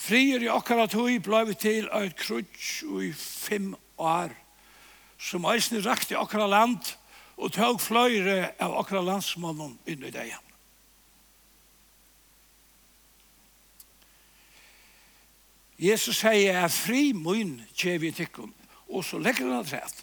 Frier 0.00 0.42
i 0.42 0.48
okkara 0.50 0.88
hui 0.90 1.20
blei 1.22 1.54
til 1.54 1.86
eit 1.94 2.16
krutsk 2.18 2.88
i 3.04 3.12
fem 3.14 3.74
år, 4.00 4.32
som 5.20 5.46
eisne 5.46 5.82
rakte 5.84 6.18
okkara 6.18 6.48
land 6.50 6.94
og 7.36 7.52
tåg 7.54 7.80
fløyre 7.80 8.54
av 8.60 8.74
okkara 8.80 9.04
landsmannen 9.06 9.76
inn 9.88 10.06
i 10.08 10.12
deg. 10.14 10.32
Jesus 15.80 16.18
sier, 16.20 16.58
er 16.60 16.72
fri 16.72 17.12
mun 17.16 17.54
kjevi 17.72 18.10
tikkum, 18.12 18.50
og 18.90 19.04
så 19.06 19.20
legger 19.20 19.48
han 19.48 19.64
trett. 19.64 20.02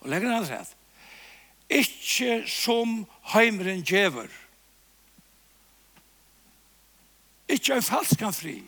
Og 0.00 0.08
legger 0.12 0.32
han 0.32 0.46
trett. 0.48 0.70
Ikke 1.70 2.44
som 2.48 3.04
heimeren 3.32 3.82
djever. 3.82 4.28
Ikke 7.48 7.74
en 7.74 7.82
falskan 7.82 8.32
fri. 8.32 8.58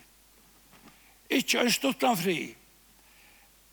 Ikke 1.30 1.60
en 1.60 1.72
stuttan 1.72 2.16
fri. 2.16 2.54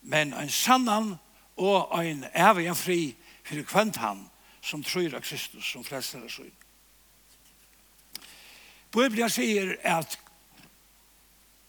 Men 0.02 0.34
en 0.34 0.50
sannan 0.50 1.14
og 1.56 2.04
en 2.04 2.24
evigen 2.34 2.76
fri 2.76 3.14
for 3.44 3.62
kvant 3.68 3.96
han 4.02 4.26
som 4.64 4.82
tror 4.84 5.14
av 5.14 5.24
Kristus 5.24 5.66
som 5.72 5.84
frelser 5.84 6.24
av 6.24 6.32
synd. 6.32 6.52
Bibelen 8.94 9.30
sier 9.32 9.74
at 9.84 10.18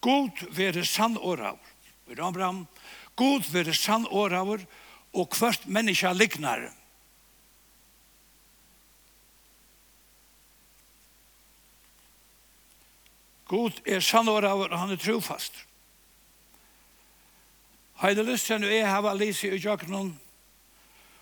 God 0.06 0.44
være 0.54 0.86
sann 0.86 1.18
åraver. 1.18 1.74
Vi 2.06 2.16
rammer 2.16 2.44
ham. 2.46 2.60
God 3.18 3.48
være 3.52 3.74
sann 3.74 4.06
åraver 4.06 4.62
og 5.16 5.38
hvert 5.40 5.66
menneske 5.66 6.12
lignar. 6.14 6.68
God 13.46 13.82
er 13.86 14.00
sannåraver, 14.00 14.68
og 14.68 14.80
han 14.80 14.92
er 14.92 15.02
trofast. 15.02 15.66
Heide 18.02 18.24
lyst 18.24 18.50
til 18.50 18.66
jeg 18.66 18.90
hava 18.90 19.14
lise 19.14 19.48
i 19.48 19.60
jøkkenen 19.62 20.16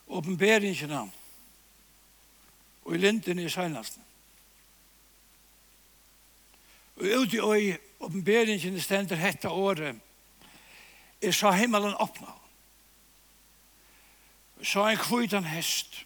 åpenberingene 0.08 1.04
og 2.84 2.96
i 2.96 2.98
linden 2.98 3.40
i 3.40 3.50
senast. 3.50 4.00
Og 6.96 7.06
ut 7.22 7.34
i 7.34 7.76
åpenberingene 8.00 8.82
stender 8.82 9.20
hette 9.20 9.50
året 9.50 10.00
er 11.22 11.32
sa 11.32 11.52
himmelen 11.52 11.96
åpna. 12.00 12.34
Jeg 14.60 14.68
sa 14.68 14.90
en 14.90 15.00
kvitan 15.00 15.48
hest 15.48 16.04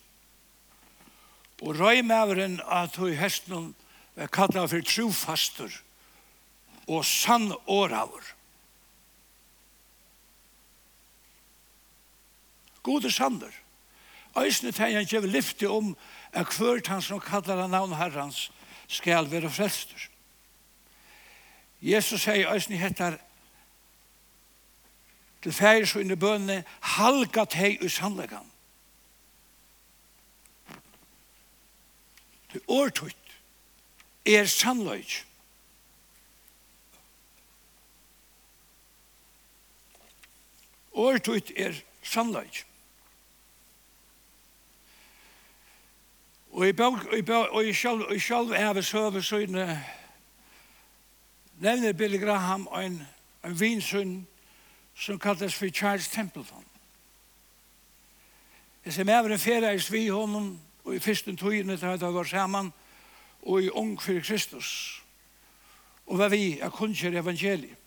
og 1.62 1.80
røy 1.80 2.04
maveren 2.06 2.60
at 2.70 2.96
høy 2.98 3.16
hesten 3.18 3.74
er 4.16 4.28
kallet 4.28 4.70
for 4.70 4.82
trofastur 4.82 5.74
og 6.88 7.06
sann 7.06 7.52
åraver. 7.68 8.34
Gode 12.84 13.12
sander. 13.12 13.52
Øysene 14.38 14.72
tegjer 14.72 14.98
han 14.98 15.08
kjever 15.08 15.28
lyfte 15.28 15.70
om 15.70 15.98
at 16.32 16.54
hvert 16.58 16.88
han 16.88 17.02
som 17.02 17.20
kallar 17.20 17.62
han 17.62 17.74
navn 17.74 17.96
herrans 17.96 18.52
skal 18.88 19.32
være 19.32 19.50
frelster. 19.50 20.10
Jesus 21.82 22.22
sier 22.22 22.54
øysene 22.54 22.78
hettar 22.78 23.18
til 25.44 25.54
færis 25.54 25.96
og 25.96 26.02
inni 26.02 26.16
bønne 26.16 26.64
halga 26.82 27.46
hei 27.54 27.78
us 27.86 28.00
Det 28.00 28.42
Til 32.52 32.62
årtutt 32.68 33.40
er 34.26 34.46
sannløyt. 34.46 35.27
Årtut 40.98 41.52
er 41.56 41.74
sannleik. 42.02 42.66
Og 46.52 46.68
i 46.68 46.72
bøk, 46.72 47.06
og 47.06 47.18
i 47.18 47.22
bøk, 47.22 47.48
og 47.52 47.66
i 47.66 47.74
sjálf, 47.74 48.02
og 48.10 48.16
i 48.16 48.20
sjálf 48.20 48.56
heve 48.58 48.84
søve 48.84 49.22
søgne, 49.24 49.86
nevner 51.60 51.94
Billy 51.94 52.18
Graham 52.18 52.68
en, 52.82 53.02
en 53.46 53.60
vinsøgn 53.60 54.28
som 54.96 55.20
kalles 55.20 55.56
for 55.56 55.70
Charles 55.70 56.08
Templeton. 56.08 56.66
Jeg 58.86 58.94
ser 58.94 59.04
med 59.04 59.32
en 59.32 59.40
ferie 59.40 59.76
i 59.76 59.80
Svihonen, 59.80 60.62
og 60.84 60.96
i 60.96 61.00
fyrsten 61.00 61.38
togene 61.38 61.78
til 61.78 61.86
at 61.86 62.02
jeg 62.02 62.14
var 62.14 62.24
sammen, 62.24 62.74
og 63.42 63.64
i 63.64 63.70
ung 63.70 64.02
for 64.02 64.20
Kristus. 64.24 65.04
Og 66.08 66.16
hva 66.16 66.28
vi 66.28 66.60
er 66.60 66.70
kunnskjer 66.70 67.20
evangeliet. 67.20 67.87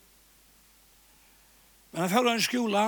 Men 1.90 2.00
han 2.00 2.10
følger 2.10 2.32
en 2.32 2.42
skola 2.42 2.84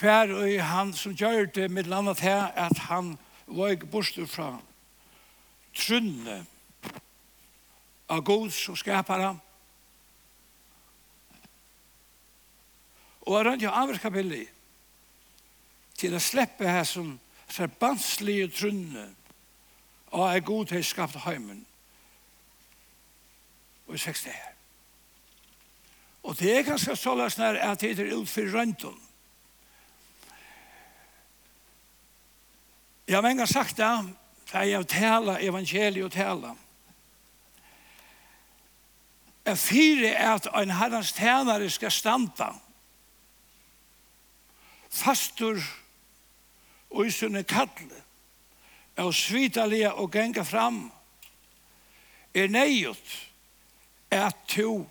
hver 0.00 0.32
og 0.34 0.64
han 0.66 0.92
som 0.92 1.14
gjør 1.14 1.44
det 1.54 1.70
med 1.70 1.84
landet 1.84 2.20
her 2.20 2.46
at 2.58 2.78
han 2.88 3.18
var 3.46 3.74
ikke 3.76 3.86
bortstur 3.86 4.26
fra 4.26 4.56
trunne 5.76 6.42
av 8.08 8.24
gods 8.24 8.68
og 8.68 8.78
skapere. 8.78 9.36
og 13.22 13.36
han 13.36 13.46
rønte 13.46 13.66
jo 13.66 13.74
avvirka 13.74 14.10
billig 14.10 14.44
til 15.98 16.14
å 16.16 16.22
slippe 16.22 16.66
her 16.66 16.86
som 16.88 17.14
forbandslige 17.52 18.48
trunne 18.50 19.04
og 20.12 20.24
er 20.26 20.46
god 20.46 20.72
til 20.72 20.84
skapt 20.84 21.20
heimen 21.26 21.62
og 23.86 23.94
i 23.94 24.02
60 24.02 24.24
her 24.32 24.51
Og 26.22 26.38
det 26.38 26.58
er 26.58 26.66
ganske 26.66 26.96
såles 26.96 27.38
nær 27.38 27.58
at 27.58 27.80
det 27.80 27.98
er 27.98 28.14
ut 28.14 28.28
for 28.28 28.52
røntgen. 28.54 28.98
Jeg 33.08 33.16
har 33.16 33.22
mange 33.22 33.46
sagt 33.46 33.76
det, 33.76 34.14
for 34.46 34.58
jeg 34.58 34.76
har 34.76 34.84
tala 34.84 35.38
evangeliet 35.40 36.04
og 36.04 36.12
tala. 36.12 36.54
Jeg 39.44 39.58
fyrer 39.58 40.34
at 40.34 40.46
en 40.62 40.70
herrens 40.70 41.12
tænare 41.12 41.70
skal 41.70 41.90
standa 41.90 42.52
fastur 44.92 45.58
og 46.90 47.06
i 47.06 47.10
sunne 47.10 47.42
kallet 47.48 48.02
og 49.00 49.14
svitalega 49.14 49.94
og 49.96 50.10
genga 50.12 50.44
fram 50.44 50.84
er 52.34 52.48
neiut 52.48 53.14
at 54.10 54.36
to 54.48 54.84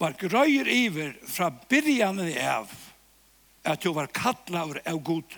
var 0.00 0.16
grøyer 0.16 0.68
iver 0.68 1.12
fra 1.28 1.50
byrjanen 1.68 2.32
av 2.40 2.72
at 3.68 3.82
du 3.84 3.92
var 3.92 4.08
kattlaver 4.16 4.80
av 4.88 5.02
god. 5.04 5.36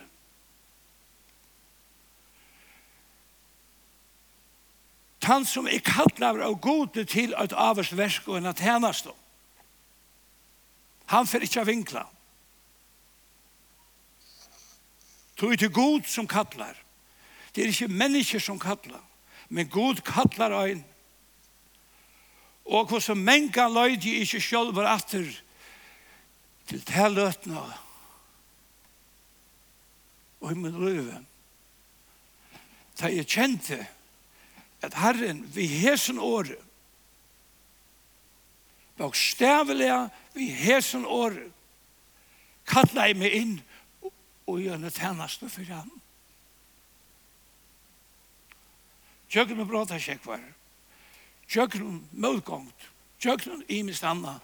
Han 5.23 5.45
som 5.47 5.67
er 5.67 5.83
kallar 5.83 6.41
av 6.43 6.57
god 6.63 6.97
til 7.07 7.35
et 7.39 7.55
aversversk 7.55 8.27
og 8.27 8.39
en 8.39 8.51
at 8.51 8.63
hennes. 8.63 9.03
Han 11.11 11.27
får 11.27 11.47
ikke 11.47 11.65
vinkla. 11.67 12.03
Tog 15.39 15.55
til 15.59 15.71
god 15.71 16.07
som 16.07 16.27
kattlar. 16.27 16.75
Det 17.55 17.63
er 17.63 17.71
ikke 17.71 17.91
mennesker 17.91 18.39
som 18.39 18.59
kattlar. 18.59 19.03
Men 19.49 19.69
god 19.69 20.03
kattlar 20.07 20.55
ein 20.63 20.83
og 22.65 22.87
hvordan 22.87 23.19
menga 23.19 23.67
løyde 23.67 24.19
ikke 24.23 24.41
selv 24.41 24.75
var 24.75 24.87
atter 24.93 25.27
til 26.67 26.83
telløtene 26.87 27.63
og 30.39 30.51
i 30.51 30.55
min 30.59 30.79
løyve. 30.79 31.17
Da 32.99 33.09
jeg 33.11 33.27
kjente 33.27 33.79
at 34.83 34.95
Herren 34.99 35.43
vi 35.55 35.67
hesen 35.67 36.19
året 36.19 36.59
bokstavelig 38.99 40.09
vi 40.35 40.49
hesen 40.53 41.05
året 41.05 41.51
kallet 42.69 43.09
jeg 43.09 43.19
meg 43.19 43.35
inn 43.35 43.53
og 44.47 44.59
gjør 44.59 44.79
det 44.83 44.93
tjeneste 44.95 45.49
for 45.51 45.67
ham. 45.71 45.89
Tjøkken 49.31 49.63
og 49.63 49.67
bråta 49.67 49.97
kjekk 49.99 50.27
var 50.27 50.43
tjøkron 51.51 52.01
møtgångt, 52.11 52.89
tjøkron 53.21 53.63
imist 53.67 54.03
anna, 54.07 54.39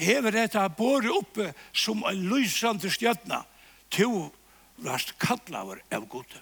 hever 0.00 0.34
dette 0.34 0.62
båret 0.78 1.12
oppe 1.12 1.50
som 1.72 2.04
en 2.08 2.28
lysande 2.30 2.90
stjøtna, 2.92 3.44
to 3.90 4.30
rast 4.84 5.16
kallaver 5.20 5.82
av 5.92 6.06
gode. 6.08 6.40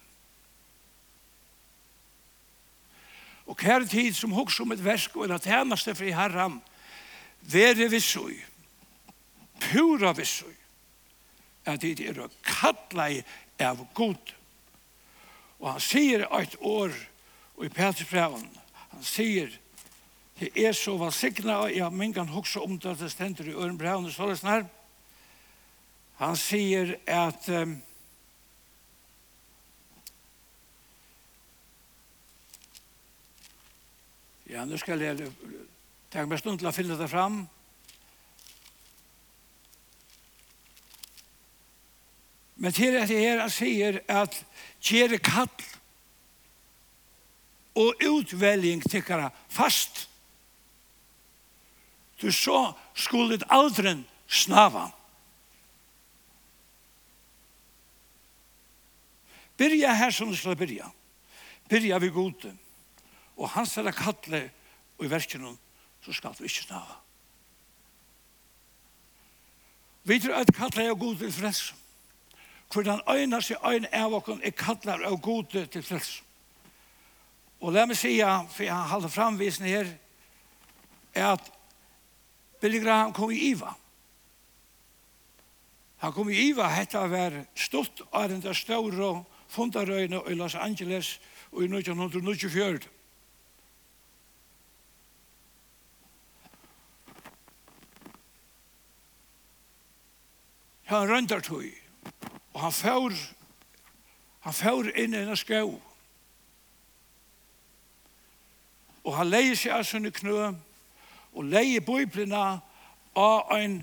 Og 3.48 3.56
kjær 3.56 3.86
tid 3.88 4.16
som 4.16 4.34
hoks 4.36 4.58
om 4.60 4.74
et 4.74 4.84
versk 4.84 5.16
og 5.16 5.30
en 5.30 5.40
tjeneste 5.40 5.94
fri 5.96 6.12
herran, 6.12 6.58
vere 7.48 7.88
vissoi, 7.88 8.36
pura 9.70 10.12
vissoi, 10.16 10.52
at 11.68 11.80
det 11.80 12.10
er 12.10 12.20
å 12.20 12.28
kalla 12.44 13.08
av 13.64 13.80
god. 13.96 14.34
Og 15.58 15.72
han 15.72 15.82
sier 15.82 16.26
et 16.28 16.58
år, 16.60 16.92
og 17.56 17.64
i 17.66 17.72
Petersbreven, 17.72 18.46
han 18.92 19.04
sier, 19.04 19.50
Det 20.38 20.52
er 20.54 20.72
så 20.72 20.94
velsigna, 20.96 21.56
og 21.64 21.76
jeg 21.76 21.92
mingan 21.92 22.28
hoksa 22.30 22.60
om 22.62 22.78
det 22.78 22.98
det 23.00 23.10
stender 23.10 23.48
i 23.50 23.54
øren 23.54 23.78
brevn 23.78 24.06
og 24.06 24.12
sånn 24.14 24.36
her. 24.46 24.66
Han 26.18 26.36
sier 26.38 26.96
at 27.06 27.48
um, 27.48 27.78
Ja, 34.48 34.64
nu 34.64 34.78
skal 34.80 35.02
jeg 35.04 35.26
ta 36.08 36.22
meg 36.24 36.40
stund 36.40 36.62
til 36.62 36.70
å 36.70 36.72
finne 36.72 36.96
det 36.96 37.10
fram. 37.12 37.42
Men 42.56 42.72
til 42.72 42.96
at 42.96 43.12
jeg 43.12 43.26
her 43.26 43.44
sier 43.52 44.00
at 44.08 44.40
kjere 44.80 45.20
kall 45.20 45.52
og 47.76 48.08
utveljing 48.08 48.80
tikkara 48.88 49.28
fast. 49.52 50.07
Du 52.20 52.32
så 52.32 52.72
skulle 52.94 53.38
det 53.38 53.46
aldri 53.50 53.94
snava. 54.26 54.88
Byrja 59.58 59.92
her 59.94 60.10
som 60.10 60.30
du 60.30 60.36
skal 60.36 60.56
byrja. 60.56 60.90
Byrja 61.68 61.98
vi 61.98 62.08
gode. 62.08 62.52
Og 63.36 63.50
hans 63.50 63.76
er 63.76 63.90
kattle 63.90 64.50
og 64.98 65.04
i 65.06 65.10
verken 65.10 65.58
så 66.02 66.12
skal 66.12 66.34
du 66.38 66.44
ikke 66.44 66.62
snava. 66.62 66.98
Vi 70.04 70.18
tror 70.20 70.40
at 70.40 70.54
kattle 70.54 70.86
er 70.88 70.94
gode 70.94 71.18
til 71.18 71.32
frelse. 71.32 71.74
Hvordan 72.72 73.00
øyne 73.08 73.42
seg 73.42 73.56
øyne 73.64 73.88
av 73.94 74.14
okken 74.14 74.40
er 74.44 74.52
kattler 74.56 75.04
av 75.06 75.20
gode 75.20 75.66
til 75.66 75.82
frelse. 75.82 76.22
Og 77.60 77.72
la 77.72 77.86
meg 77.88 77.96
sige, 77.96 78.26
for 78.52 78.62
jeg 78.62 78.74
har 78.74 78.88
holdt 78.92 79.12
framvisen 79.12 79.66
her, 79.66 79.88
er 81.14 81.32
at 81.32 81.50
Billy 82.60 82.80
Graham 82.82 83.12
kom 83.12 83.30
i 83.30 83.38
Iva. 83.50 83.74
Han 85.98 86.12
kom 86.12 86.30
i 86.30 86.36
Iva, 86.48 86.68
hetta 86.68 87.06
ver 87.06 87.44
stort 87.54 88.02
av 88.12 88.28
den 88.28 88.42
der 88.42 88.54
store 88.54 89.24
fundarøyne 89.48 90.22
i 90.30 90.34
Los 90.34 90.54
Angeles 90.54 91.20
og 91.50 91.62
i 91.62 91.70
1924. 91.70 92.78
Han 100.88 101.10
røndar 101.10 101.40
tog, 101.40 101.64
og 102.54 102.60
han 102.60 102.72
fjør, 102.72 103.12
han 104.40 104.54
fjør 104.56 104.86
inn 104.96 105.14
i 105.14 105.20
en 105.20 105.36
skau. 105.36 105.74
Og 109.04 109.16
han 109.16 109.28
leier 109.28 109.58
seg 109.58 109.74
av 109.76 109.84
sånne 109.84 110.12
knøm, 110.16 110.56
og 111.38 111.46
leie 111.46 111.80
bøyblina 111.80 112.58
av 113.14 113.52
en 113.54 113.78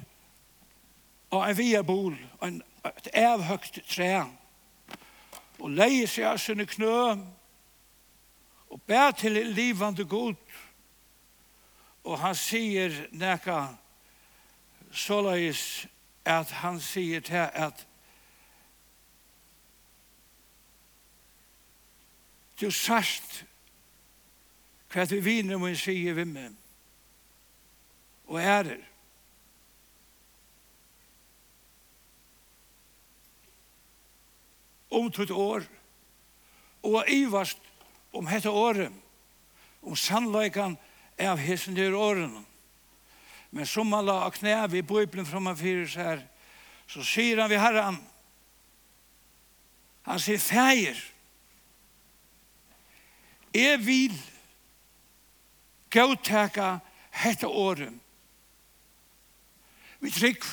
av 1.32 1.46
en 1.50 1.58
viabol, 1.58 2.18
en, 2.44 2.62
et 2.86 3.08
avhøgt 3.16 3.80
tre. 3.90 4.26
Og 5.60 5.72
leie 5.72 6.08
seg 6.08 6.28
av 6.30 6.40
sine 6.40 6.66
knø 6.68 6.98
og 8.76 8.82
bær 8.88 9.16
til 9.16 9.40
livande 9.56 10.04
god. 10.04 10.36
Og 12.04 12.20
han 12.20 12.36
sier 12.36 13.06
nekka 13.16 13.62
såleis 14.92 15.88
at 16.26 16.52
han 16.60 16.80
sier 16.84 17.24
til 17.24 17.48
at 17.54 17.88
du 22.60 22.68
sørst 22.72 23.42
hva 24.92 25.04
du 25.10 25.18
viner 25.24 25.60
min 25.60 25.76
sier 25.76 26.16
vi 26.16 26.24
med 26.24 26.65
og 28.28 28.40
ærer. 28.42 28.82
Om 34.90 35.12
tutt 35.12 35.32
år, 35.32 35.66
og 36.86 37.10
ivast 37.10 37.60
om 38.14 38.28
hette 38.28 38.50
året, 38.50 38.92
om 39.84 39.96
sannleikan 39.96 40.78
av 41.20 41.40
hessen 41.42 41.76
dyr 41.76 41.96
årene. 41.98 42.44
Men 43.52 43.66
som 43.66 43.88
man 43.88 44.06
la 44.06 44.30
knæ 44.32 44.68
vi 44.72 44.82
bøyblen 44.82 45.28
framme 45.28 45.56
fyrir 45.56 45.88
seg, 45.88 46.24
så 46.88 47.04
sier 47.04 47.42
han 47.42 47.50
vi 47.50 47.60
herran, 47.60 48.00
han 50.06 50.22
sier 50.22 50.40
feir, 50.40 50.98
jeg 53.56 53.80
vil 53.86 54.18
gautaka 55.90 56.76
hette 57.24 57.48
året, 57.48 57.94
vi 60.06 60.14
trygg. 60.14 60.46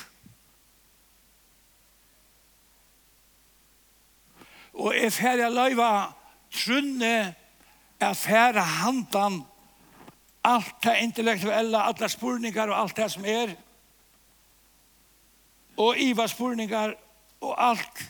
Og 4.72 4.96
jeg 4.96 5.12
færre 5.12 5.50
løyva 5.52 5.92
trunne 6.52 7.16
er 8.02 8.14
færre 8.18 8.64
handan 8.80 9.42
alt 10.44 10.74
det 10.82 10.96
intellektuelle, 11.02 11.78
alle 11.78 12.08
spurningar 12.08 12.72
og 12.72 12.80
alt 12.80 12.96
det 12.96 13.10
som 13.12 13.24
er 13.24 13.54
og 15.76 15.98
iva 15.98 16.26
spurningar 16.28 16.94
og 17.40 17.54
alt 17.58 18.02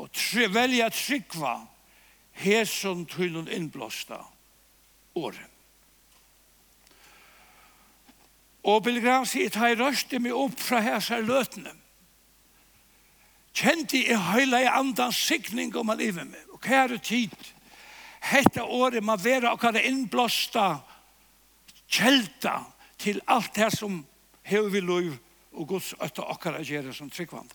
og 0.00 0.08
tre, 0.12 0.46
velja 0.48 0.88
tryggva 0.94 1.56
hesson 2.40 3.04
tunnun 3.06 3.48
innblåsta 3.52 4.20
året. 5.14 5.49
Og 8.70 8.84
Bilgram 8.84 9.24
sier, 9.26 9.50
ta 9.50 9.70
i 9.70 9.76
røste 9.78 10.20
meg 10.22 10.36
opp 10.36 10.60
fra 10.62 10.82
hæsar 10.84 11.24
løtene. 11.26 11.72
Kjente 13.56 13.98
jeg 13.98 14.20
høyla 14.30 14.60
i 14.62 14.68
andans 14.70 15.18
sikning 15.26 15.74
om 15.76 15.90
han 15.90 16.00
iver 16.00 16.28
med. 16.28 16.44
Og 16.54 16.60
kære 16.62 17.00
tid, 17.02 17.34
hette 18.30 18.62
året 18.62 19.02
må 19.02 19.16
vera 19.18 19.54
akkurat 19.54 19.80
innblåsta 19.82 20.68
kjelta 21.90 22.60
til 23.00 23.18
alt 23.26 23.56
det 23.56 23.72
som 23.74 24.04
hever 24.46 24.70
vi 24.70 24.84
lov 24.84 25.16
og 25.52 25.66
Guds 25.68 25.94
øtta 25.98 26.28
akkurat 26.30 26.66
gjere 26.66 26.94
som 26.94 27.10
tryggvand. 27.10 27.50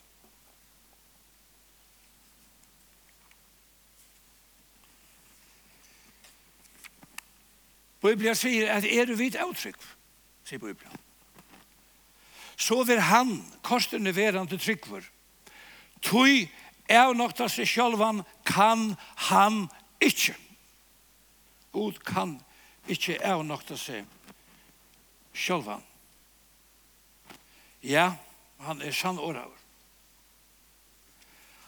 Bibelen 8.04 8.36
sier 8.38 8.68
at 8.70 8.84
er 8.84 9.08
du 9.08 9.16
vidt 9.18 9.40
avtrykk, 9.40 9.80
sier 10.44 10.60
Bibelen 10.62 11.05
så 12.56 12.82
vil 12.84 13.00
han 13.00 13.38
kostene 13.62 14.14
være 14.16 14.38
han 14.38 14.48
til 14.48 14.60
tryggver. 14.60 15.04
Tøy 16.02 16.48
er 16.88 17.12
nok 17.14 17.34
til 17.36 17.50
seg 17.50 17.68
sjølvan 17.68 18.22
kan 18.46 18.94
han 19.28 19.66
ikke. 20.00 20.36
God 21.72 21.98
kan 22.06 22.38
ikke 22.88 23.18
er 23.20 23.42
nok 23.42 23.66
til 23.68 23.78
seg 23.78 24.04
sjølvan. 25.36 25.84
Ja, 27.84 28.12
han 28.64 28.80
er 28.82 28.94
sann 28.96 29.18
åraver. 29.18 29.60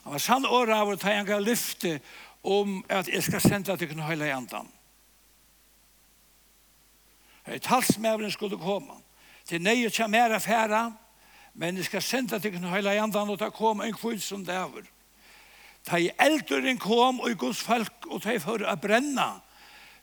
Han 0.02 0.12
var 0.12 0.22
sann 0.24 0.46
åraver 0.46 0.96
til 0.96 1.12
han 1.12 1.26
kan 1.26 1.44
lyfte 1.44 1.98
om 2.42 2.80
at 2.88 3.08
jeg 3.08 3.22
skal 3.22 3.40
sende 3.44 3.76
til 3.76 3.90
kunne 3.90 4.06
høyla 4.08 4.30
i 4.30 4.34
andan. 4.34 4.70
Talsmævren 7.60 8.30
skulle 8.30 8.58
komme 8.58 8.94
til 9.48 9.62
nøye 9.64 9.90
kjem 9.90 10.12
her 10.12 10.34
affæra, 10.36 10.92
men 11.54 11.76
jeg 11.76 11.88
skal 11.88 12.02
senda 12.02 12.38
til 12.38 12.52
kunne 12.52 12.70
heila 12.70 12.94
jandan, 12.94 13.30
og 13.32 13.38
ta 13.40 13.48
kom 13.50 13.80
en 13.80 13.96
kvill 13.96 14.20
som 14.22 14.44
det. 14.44 14.86
Ta 15.84 15.96
i 15.96 16.10
eldurin 16.20 16.78
kom, 16.78 17.20
og 17.20 17.30
i 17.30 17.38
Guds 17.38 17.62
folk, 17.64 18.06
og 18.06 18.22
ta 18.22 18.36
i 18.36 18.42
for 18.42 18.62
å 18.62 18.76
brenna, 18.76 19.40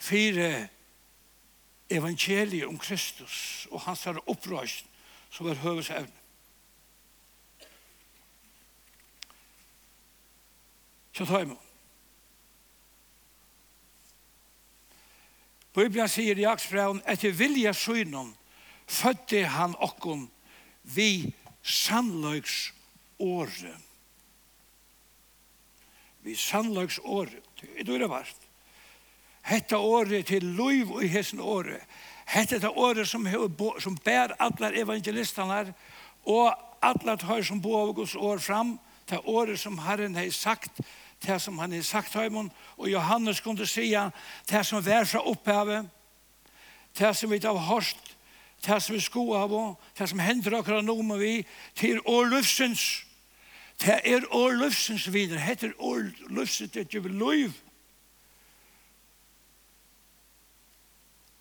fire 0.01 0.67
evangeliet 1.89 2.67
om 2.67 2.77
Kristus, 2.81 3.67
og 3.71 3.85
hans 3.85 4.03
har 4.03 4.19
opprøst, 4.25 4.89
som 5.29 5.47
er 5.47 5.61
høvesevne. 5.61 6.23
Så 11.15 11.25
ta 11.25 11.39
imot. 11.45 11.61
Bibelen 15.75 16.07
sier 16.07 16.39
i 16.39 16.47
Aksbraun, 16.47 17.01
etter 17.07 17.35
vilja 17.35 17.73
synen 17.75 18.33
fødde 18.87 19.45
han 19.49 19.75
okkon 19.79 20.29
vi 20.83 21.33
sannløgs 21.63 22.73
åre. 23.19 23.73
Vi 26.21 26.35
sannløgs 26.35 26.99
åre. 27.03 27.41
Det 27.61 27.89
er 27.89 27.99
det 27.99 28.09
vart. 28.09 28.35
Hetta 29.45 29.77
åre 29.77 30.21
til 30.25 30.45
loiv 30.57 30.91
og 30.91 31.09
hessen 31.09 31.41
åre. 31.41 31.79
Hetta 32.25 32.59
det 32.61 32.69
åre 32.69 33.05
som, 33.05 33.27
som 33.79 33.97
bær 34.05 34.35
allar 34.39 34.77
evangelisterne 34.77 35.73
og 36.25 36.53
allar 36.81 37.17
tar 37.21 37.43
som 37.45 37.61
bo 37.61 37.75
av 37.77 37.93
Guds 37.93 38.15
år 38.15 38.41
fram. 38.41 38.77
Det 39.09 39.21
åre 39.25 39.57
som 39.57 39.77
Herren 39.77 40.15
har 40.17 40.29
sagt 40.33 40.81
det 41.25 41.39
som 41.41 41.59
han 41.59 41.71
har 41.71 41.81
sagt 41.81 42.13
heimen, 42.13 42.51
og 42.77 42.89
Johannes 42.89 43.39
kunne 43.41 43.65
si 43.65 43.89
det 44.49 44.65
som 44.65 44.83
vær 44.85 45.05
fra 45.09 45.23
opphavet, 45.25 45.87
det 46.97 47.13
som 47.17 47.31
vi 47.31 47.39
har 47.41 47.57
hørt, 47.69 48.04
det 48.65 48.81
som 48.83 48.95
vi 48.95 49.01
sko 49.01 49.25
av 49.37 49.53
og 49.53 49.83
det 49.97 50.09
som 50.09 50.19
hender 50.19 50.57
akkurat 50.57 50.85
nå 50.85 50.95
med 51.01 51.21
vi 51.21 51.33
til 51.75 52.01
år 52.05 52.31
løfsens 52.33 53.05
det 53.83 53.99
er 54.07 54.25
år 54.31 54.55
løfsens 54.55 55.07
videre 55.13 55.39
det 55.39 55.47
heter 55.49 55.73
år 55.79 56.09
løfsens 56.29 56.71
det 56.71 56.81
er 56.81 56.99
ikke 56.99 57.09
løyv 57.09 57.53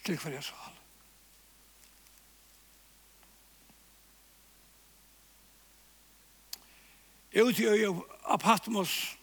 til 0.05 0.17
hver 0.21 0.33
jeg 0.37 0.45
sa. 0.45 0.71
ut 7.35 7.59
i 7.59 7.67
øya 7.67 7.91
av 8.25 8.39
Patmos 8.39 9.17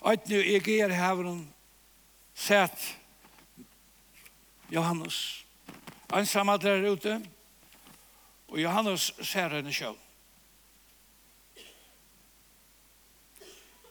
Eit 0.00 0.30
nu 0.32 0.38
eger 0.40 0.94
havren 0.96 1.42
sett 2.34 2.96
Johannes 4.72 5.44
ensamma 6.12 6.56
der 6.56 6.90
ute, 6.90 7.20
og 8.48 8.62
Johannes 8.62 9.12
ser 9.22 9.48
henne 9.48 9.72
sjøv. 9.72 9.96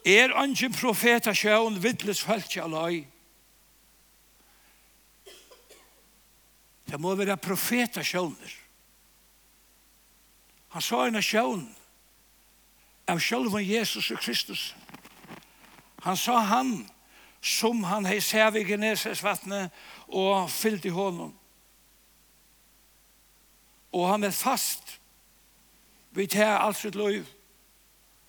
Er 0.05 0.33
ikke 0.43 0.69
profeta 0.73 1.33
sjøvn 1.35 1.79
vittles 1.83 2.23
fölkja 2.23 2.67
løy, 2.67 3.05
Det 6.89 6.97
må 6.99 7.13
være 7.15 7.37
profeta 7.37 8.01
sjøvner. 8.03 8.53
Han 10.73 10.81
sa 10.81 11.03
en 11.05 11.21
sjøvn 11.21 11.65
av 13.09 13.21
sjølven 13.21 13.65
Jesus 13.65 14.09
og 14.13 14.21
Kristus. 14.21 14.63
Han 16.05 16.17
sa 16.17 16.39
han 16.49 16.71
som 17.41 17.83
han 17.85 18.07
hei 18.09 18.19
sævig 18.23 18.65
i 18.65 18.71
Genesis 18.73 19.21
vattnet 19.23 19.73
og 20.07 20.49
fyllt 20.49 20.85
i 20.89 20.93
hånden. 20.93 21.33
Og 23.91 24.09
han 24.09 24.23
er 24.23 24.35
fast 24.35 24.99
vi 26.11 26.25
tar 26.27 26.57
alt 26.57 26.77
sitt 26.77 26.95
liv, 26.97 27.25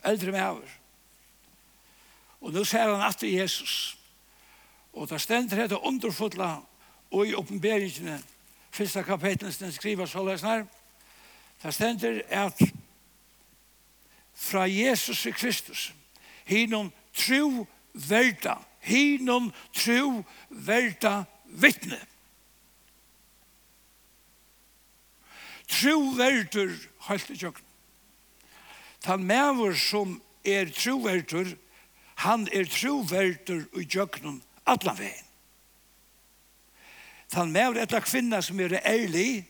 eldre 0.04 0.32
med 0.32 0.42
over. 0.44 0.74
Og 2.40 2.52
nå 2.52 2.64
ser 2.64 2.88
han 2.92 3.04
at 3.04 3.22
Jesus. 3.24 3.96
Og 4.92 5.08
da 5.08 5.18
stender 5.18 5.66
det 5.68 5.78
underfotla 5.78 6.58
og 7.10 7.26
i 7.26 7.34
oppenberingene, 7.34 8.20
første 8.70 9.02
kapitlen 9.02 9.52
som 9.52 9.72
skriver 9.72 10.06
så 10.06 10.24
løsner, 10.24 10.64
da 11.62 11.70
stender 11.70 12.22
at 12.28 12.60
fra 14.34 14.64
Jesus 14.68 15.26
i 15.26 15.30
Kristus, 15.30 15.92
hinom 16.44 16.92
tro 17.14 17.66
verda, 17.92 18.54
hinom 18.80 19.50
tro 19.74 20.22
verda 20.50 21.24
vittne. 21.44 21.98
tro 25.70 25.96
verdur 26.18 26.74
i 26.74 27.38
kjøkken. 27.38 27.66
Tan 29.00 29.24
mever 29.24 29.74
som 29.78 30.18
er 30.44 30.70
tro 30.74 30.98
han 32.20 32.48
er 32.52 32.68
tro 32.68 33.00
verdur 33.08 33.64
i 33.78 33.86
kjøkken 33.86 34.42
atla 34.66 34.94
veien. 34.98 35.26
Tan 37.30 37.52
mever 37.54 37.80
etter 37.84 38.02
kvinna 38.02 38.42
som 38.42 38.60
er 38.60 38.80
ærlig, 38.82 39.46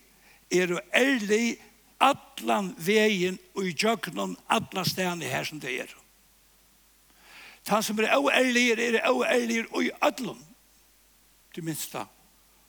er 0.53 0.77
ærlig 0.95 1.57
atlan 2.01 2.75
vegin 2.79 3.39
og 3.55 3.65
i 3.69 3.75
jøgnon 3.77 4.37
atla 4.49 4.85
stedene 4.85 5.29
her 5.29 5.45
som 5.45 5.61
det 5.61 5.73
er. 5.85 5.97
Han 7.69 7.83
som 7.83 7.99
er 8.01 8.17
oærligir, 8.17 8.79
er 8.79 9.11
oærligir 9.11 9.69
og 9.71 9.85
i 9.85 9.91
atlan. 10.03 10.41
Det 11.55 11.65
minsta, 11.65 12.07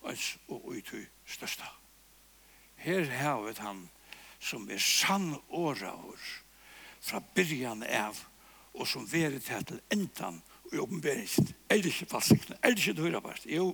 og 0.02 0.76
i 0.76 0.82
tøy 0.82 1.06
størsta. 1.26 1.81
Her 2.82 3.06
havet 3.14 3.62
han 3.62 3.86
som 4.42 4.70
er 4.70 4.82
sann 4.82 5.36
åraur 5.50 6.18
fra 7.02 7.22
byrjan 7.36 7.84
av 7.86 8.18
og 8.74 8.88
som 8.88 9.06
verit 9.12 9.50
her 9.52 9.64
til 9.68 9.82
endan 9.94 10.42
og 10.66 10.76
i 10.76 10.82
oppenberingen. 10.82 11.54
Er 11.70 11.82
det 11.82 11.92
ikke 11.92 12.10
fastsikten? 12.14 12.56
Er 12.62 12.74
det 12.74 12.80
ikke 12.80 12.98
du 12.98 13.04
dørabart? 13.06 13.46
Jo. 13.46 13.74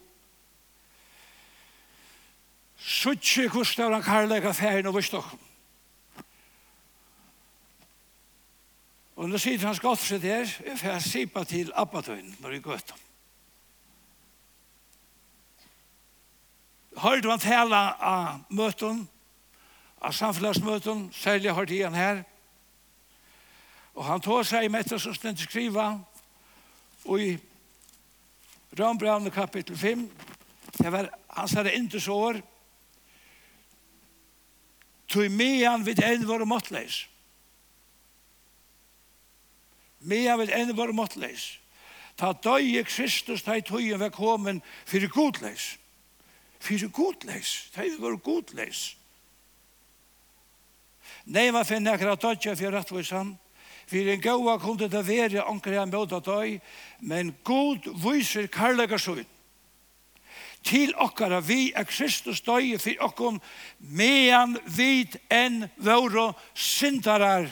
Suttje 2.77 3.49
kustav 3.49 3.93
han 3.93 4.03
karlaga 4.03 4.51
færin 4.51 4.89
og 4.89 4.97
vistokkum. 4.97 5.39
Og 9.17 9.29
nå 9.29 9.39
sier 9.41 9.63
han 9.65 9.75
skotset 9.75 10.21
her, 10.21 10.45
jeg 10.45 10.77
får 10.77 10.99
sipa 11.01 11.41
til 11.43 11.71
Abbatøyen 11.73 12.35
når 12.41 12.57
jeg 12.57 12.65
gøtt 12.67 12.91
om. 12.93 13.06
hørte 16.97 17.29
han 17.29 17.41
tale 17.41 17.77
av 18.01 18.39
møten, 18.49 19.05
av 20.01 20.13
samfunnsmøten, 20.13 21.07
særlig 21.13 21.53
hørte 21.53 21.83
han 21.83 21.97
her. 21.97 22.23
Og 23.97 24.05
han 24.05 24.21
tog 24.21 24.45
seg 24.45 24.69
med 24.71 24.85
etter 24.85 25.01
som 25.01 25.15
stendte 25.15 25.45
skriva, 25.45 25.91
og 27.05 27.21
i 27.21 27.37
Rambrand 28.77 29.31
kapittel 29.33 29.77
5, 29.77 30.05
det 30.77 30.91
var 30.91 31.09
hans 31.33 31.53
herre 31.57 31.73
inte 31.75 31.99
så 31.99 32.13
år, 32.13 32.41
tog 35.07 35.31
med 35.31 35.63
han 35.65 35.85
vid 35.85 36.03
en 36.03 36.27
våre 36.27 36.45
måttleis. 36.45 37.05
Med 39.99 40.29
han 40.29 40.39
vid 40.39 40.53
en 40.53 40.75
våre 40.77 40.93
måttleis. 40.93 41.57
Ta 42.17 42.33
døye 42.33 42.83
Kristus, 42.83 43.43
ta 43.45 43.55
i 43.57 43.65
tøyen 43.65 43.99
var 44.01 44.09
kommet 44.13 44.63
for 44.85 45.07
godleis. 45.13 45.13
Godleis 45.13 45.86
Fyrir 46.59 46.91
godleis. 46.93 47.69
Tei 47.75 47.91
var 47.99 48.17
godleis. 48.23 48.95
Nei, 51.25 51.51
man 51.51 51.65
finner 51.67 51.97
akkurat 51.97 52.21
dødja 52.21 52.55
fyrir 52.55 52.77
rettvisan. 52.77 53.35
Fyrir 53.87 54.13
en 54.13 54.21
gaua 54.21 54.57
kunde 54.59 54.89
det 54.91 55.03
være 55.07 55.45
anker 55.47 55.77
jeg 55.77 55.87
møta 55.87 56.19
døy, 56.19 56.57
men 56.99 57.31
god 57.47 57.87
viser 58.03 58.49
karlaga 58.51 58.99
søyn. 58.99 59.27
Til 60.67 60.91
okkara 60.99 61.39
vi 61.39 61.71
er 61.75 61.87
Kristus 61.87 62.41
døy 62.43 62.75
fyrir 62.81 63.05
okkom 63.07 63.39
mean 63.79 64.57
vid 64.65 65.15
enn 65.31 65.69
våre 65.79 66.33
syndarar. 66.51 67.47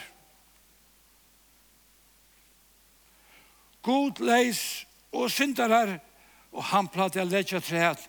God 3.86 4.20
leis 4.20 4.84
og 5.14 5.30
syndarar, 5.32 6.00
og 6.52 6.64
han 6.74 6.90
platt 6.92 7.16
jeg 7.16 7.30
letja 7.30 7.62
trehet, 7.64 8.02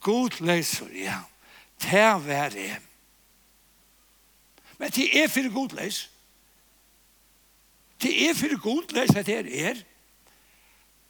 God 0.00 0.40
leser, 0.40 0.90
ja. 0.94 1.20
Det 1.82 2.26
var 2.26 2.48
det. 2.48 2.76
Men 4.78 4.90
det 4.90 5.22
er 5.22 5.28
for 5.28 5.52
god 5.52 5.76
les. 5.76 6.10
Det 8.02 8.30
er 8.30 8.34
for 8.34 8.60
god 8.60 8.92
les 8.92 9.16
at 9.16 9.26
det 9.26 9.66
er. 9.66 9.84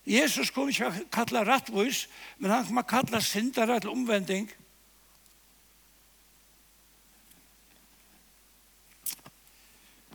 Jesus 0.06 0.50
kom 0.54 0.68
ikke 0.70 0.86
å 0.86 1.06
kalla 1.10 1.42
rattvois, 1.42 2.04
men 2.38 2.52
han 2.54 2.66
kom 2.66 2.78
å 2.78 2.86
kalla 2.86 3.20
syndere 3.20 3.80
til 3.82 3.90
omvending. 3.90 4.46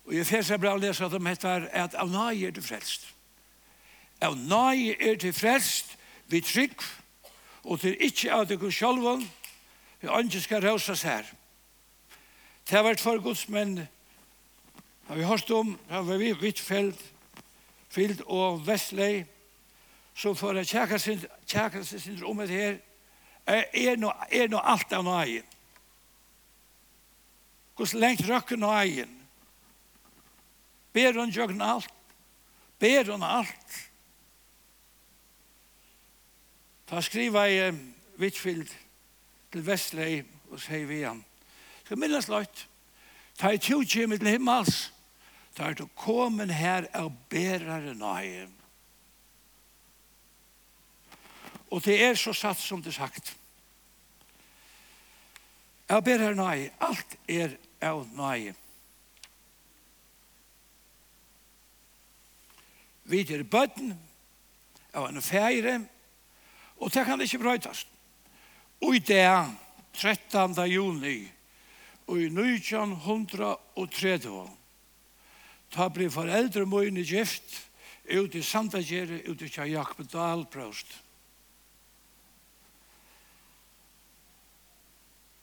Og 0.07 0.15
jeg 0.15 0.27
fyrst 0.27 0.51
seg 0.51 0.61
bra 0.63 0.73
å 0.75 0.79
lese 0.79 1.03
at 1.05 1.11
de 1.11 1.19
heter 1.27 1.67
at 1.75 1.97
av 1.99 2.11
nøye 2.11 2.47
er 2.47 2.55
du 2.55 2.61
frelst. 2.63 3.09
Av 4.23 4.37
nøye 4.37 4.95
er 4.95 5.19
du 5.19 5.29
frelst, 5.35 5.97
vi 6.31 6.39
trygg, 6.43 6.79
og 7.63 7.79
til 7.79 7.97
ikkje 7.99 8.33
av 8.33 8.47
dere 8.49 8.71
sjálvan, 8.73 9.23
vi 10.01 10.09
andre 10.09 10.41
skal 10.41 10.63
rausas 10.63 11.03
her. 11.05 11.27
Det 12.65 12.77
har 12.77 12.85
vært 12.85 13.03
for 13.03 13.21
gods, 13.21 13.47
men 13.49 13.87
har 15.07 15.15
vi 15.15 15.27
hørt 15.27 15.51
om, 15.51 15.75
har 15.89 16.05
vi 16.17 16.31
Hvitfeldt, 16.33 17.01
Fild 17.91 18.21
og 18.25 18.61
Vestlei, 18.67 19.25
som 20.15 20.35
får 20.35 20.61
jeg 20.61 20.67
kjækast 21.47 21.99
sin 21.99 22.23
om 22.23 22.37
det 22.37 22.49
her, 22.49 22.77
er 23.47 23.97
no 23.97 24.11
er 24.31 24.47
no 24.47 24.61
alt 24.63 24.93
av 24.93 25.03
nøyen. 25.03 25.43
Guds 27.75 27.93
lengt 27.93 28.23
røkker 28.29 28.55
nøyen. 28.55 29.17
Ber 30.93 31.19
hun 31.19 31.31
jøkken 31.31 31.61
alt, 31.61 31.93
ber 32.79 33.11
hun 33.11 33.23
alt, 33.23 33.90
Da 36.91 36.99
skriver 37.01 37.43
jeg 37.47 37.75
Wittfield 38.19 38.67
til 39.51 39.61
Vestlei 39.63 40.23
og 40.51 40.59
sier 40.59 40.83
vi 40.89 40.97
igjen. 40.99 41.21
Skal 41.85 41.99
minnes 42.01 42.27
løyt, 42.27 42.65
ta 43.39 43.53
i 43.55 43.61
tjutjemi 43.63 44.17
til 44.19 44.33
himmels, 44.33 44.89
ta 45.55 45.69
er 45.69 45.77
du 45.79 45.85
kommet 45.95 46.51
her 46.51 46.89
og 46.99 47.13
berare 47.31 47.93
nøye. 47.95 48.49
Og 51.71 51.79
det 51.85 51.95
er 52.03 52.19
så 52.19 52.33
satt 52.35 52.59
som 52.59 52.83
det 52.83 52.93
sagt. 52.97 53.37
Jeg 55.87 56.03
ber 56.03 56.25
her 56.27 56.35
nøye, 56.35 56.73
alt 56.83 57.15
er 57.31 57.55
av 57.87 58.03
nøye. 58.11 58.51
Vi 63.07 63.23
er 63.23 63.47
bøtten 63.47 63.95
av 64.91 65.07
en 65.07 65.23
fære, 65.23 65.79
Og 66.81 66.93
det 66.93 67.05
kan 67.05 67.21
ikke 67.21 67.39
brøytast. 67.39 67.87
Og 68.81 68.95
i 68.95 68.99
det 68.99 69.55
13. 69.93 70.71
juni 70.71 71.31
og 72.07 72.19
i 72.19 72.25
1930 72.25 74.49
ta 75.71 75.87
bli 75.93 76.09
foreldre 76.09 76.65
mine 76.65 77.05
gift 77.05 77.69
ut 78.09 78.35
i 78.35 78.41
Sandagjere 78.41 79.21
ut 79.29 79.41
i 79.41 79.47
Kja 79.47 79.65
Jakob 79.69 80.11
Dahlbrøst. 80.11 81.03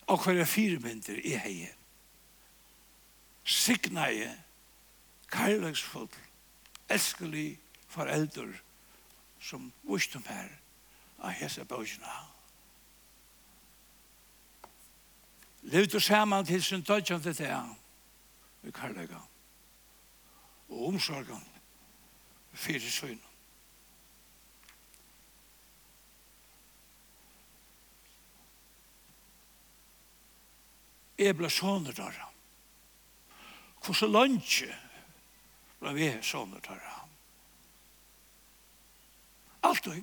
Og 0.08 0.24
hver 0.24 0.40
er 0.40 0.44
fire 0.48 0.78
mynder 0.80 1.20
i 1.22 1.36
heie. 1.36 1.68
Signaie, 3.44 4.44
kærleksfull, 5.32 6.08
elskelig 6.90 7.58
foreldre 7.88 8.52
som 9.40 9.72
vustum 9.84 10.22
herre 10.26 10.67
av 11.18 11.34
hese 11.34 11.64
bøkene. 11.64 12.16
Lev 15.62 15.86
du 15.86 16.00
sammen 16.00 16.46
til 16.46 16.62
sin 16.62 16.82
dødjan 16.82 17.22
til 17.22 17.36
det 17.38 17.54
vi 18.62 18.70
karlaga 18.70 19.20
og 20.68 20.86
omsorgen 20.86 21.44
fyrir 22.52 22.90
søgn. 22.90 23.20
Jeg 31.18 31.34
ble 31.34 31.50
sånne 31.50 31.92
der. 31.92 32.18
Hvordan 33.82 34.12
lønnsje 34.14 34.70
ble 35.80 35.94
vi 35.96 36.10
sånne 36.22 36.60
der? 36.62 36.84
Alt 39.66 39.90
og 39.90 39.98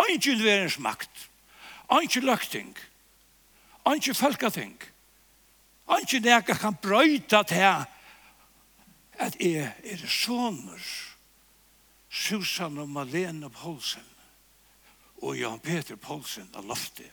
Anki 0.00 0.36
verens 0.38 0.78
makt. 0.78 1.28
Anki 1.88 2.20
løkting. 2.20 2.76
Anki 3.84 4.14
folketing. 4.14 4.76
Anki 5.90 6.20
neka 6.22 6.54
kan 6.54 6.76
brøyta 6.82 7.42
til 7.42 7.84
at 9.20 9.36
jeg 9.40 9.72
er 9.84 10.06
soner 10.08 10.80
Susan 12.10 12.78
og 12.78 12.88
Malene 12.88 13.50
Poulsen 13.50 14.06
og 15.20 15.36
Jan 15.36 15.60
Peter 15.60 15.98
Poulsen 16.00 16.48
av 16.56 16.64
loftet. 16.64 17.12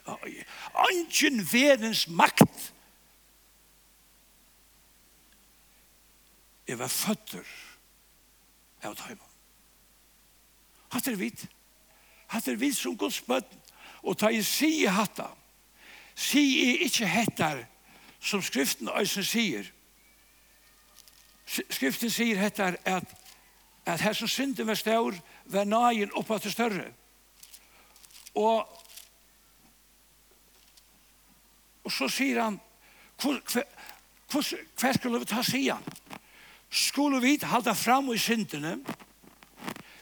Anki 0.72 1.30
verens 1.52 2.06
makt. 2.08 2.72
Jeg 6.68 6.78
var 6.78 6.92
føtter 6.92 7.54
av 8.84 8.96
tøymen. 8.96 9.24
Hatt 10.92 11.08
er 11.08 11.16
vidt. 11.20 11.44
Hatt 12.28 12.48
er 12.48 12.56
vi 12.60 12.72
som 12.72 12.96
Guds 12.96 13.20
bøtten. 13.20 13.58
Og 14.02 14.16
ta 14.18 14.30
i 14.30 14.42
si 14.42 14.86
hatta. 14.86 15.30
Si 16.14 16.40
i 16.40 16.76
ikkje 16.86 17.06
hettar 17.06 17.64
som 18.20 18.42
skriften 18.42 18.90
eisen 18.98 19.24
sier. 19.26 19.66
Skriften 21.46 22.10
sier 22.10 22.38
hettar 22.38 22.78
at 22.84 23.18
at 23.88 24.00
her 24.00 24.12
som 24.12 24.28
synden 24.28 24.66
var 24.66 24.76
stør, 24.76 25.16
var 25.44 25.64
nagen 25.64 26.10
oppa 26.12 26.38
til 26.38 26.52
større. 26.52 26.92
Og 28.34 28.68
og 31.84 31.92
så 31.92 32.08
sier 32.12 32.42
han 32.42 32.58
hva, 33.22 33.38
hva, 33.48 33.62
hva, 34.28 34.42
skal 34.44 34.92
skulle 34.98 35.22
vi 35.22 35.28
ta 35.30 35.40
sier 35.42 35.78
han? 35.78 36.18
Skulle 36.68 37.22
vi 37.24 37.38
halda 37.40 37.72
fram 37.72 38.12
i 38.12 38.18
syndene, 38.20 38.76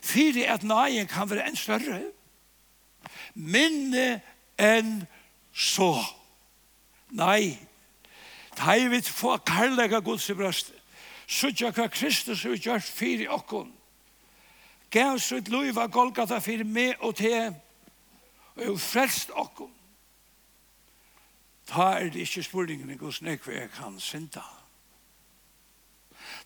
fyrir 0.03 0.51
at 0.51 0.67
nagen 0.67 1.07
kan 1.07 1.29
være 1.29 1.47
enn 1.47 1.55
større, 1.55 2.01
minne 3.37 4.21
enn 4.57 5.05
så. 5.53 5.93
Nei, 7.13 7.57
da 8.57 8.75
er 8.75 8.89
vi 8.89 9.01
få 9.01 9.37
karlæga 9.37 9.99
Guds 9.99 10.29
i 10.29 10.35
brøst. 10.37 10.73
Sutja 11.27 11.71
hva 11.75 11.87
Kristus 11.91 12.43
har 12.43 12.57
gjort 12.57 12.83
fyrir 12.83 13.31
okkon. 13.35 13.71
Gav 14.91 15.19
sitt 15.19 15.49
loiv 15.51 15.77
av 15.77 15.91
Golgata 15.91 16.39
fyrir 16.39 16.65
meg 16.65 16.95
og 17.03 17.17
til 17.19 17.53
og 18.57 18.63
jo 18.65 18.77
frelst 18.81 19.33
okkon. 19.35 19.73
Ta 21.67 21.97
er 21.99 22.09
det 22.09 22.23
ikke 22.23 22.45
spurningen 22.47 22.89
i 22.89 22.97
Guds 22.97 23.21
nekve 23.21 23.57
jeg 23.57 23.69
kan 23.75 23.99
synda. 23.99 24.45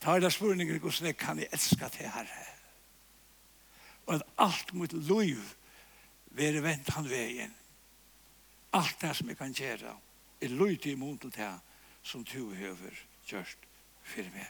Ta 0.01 0.15
er 0.15 0.25
det 0.25 0.33
spurningen 0.33 0.75
i 0.75 0.81
Guds 0.81 1.01
nekve 1.01 1.25
kan 1.25 1.39
jeg 1.39 1.53
elska 1.53 1.87
til 1.93 2.09
Herre. 2.09 2.47
Og 4.09 4.15
at 4.15 4.23
alt 4.37 4.73
mot 4.73 4.93
loiv 4.93 5.39
være 6.31 6.63
vent 6.63 6.89
han 6.95 7.09
veien. 7.09 7.53
Alt 8.73 9.01
det 9.01 9.15
som 9.15 9.29
jeg 9.29 9.37
kan 9.37 9.53
gjøre, 9.53 9.95
er 10.41 10.55
løyt 10.55 10.85
i 10.85 10.95
mån 10.95 11.17
til 11.19 11.33
det 11.35 11.51
som 12.03 12.23
du 12.23 12.53
høver 12.53 12.95
gjørst 13.27 13.67
for 14.03 14.29
meg. 14.33 14.47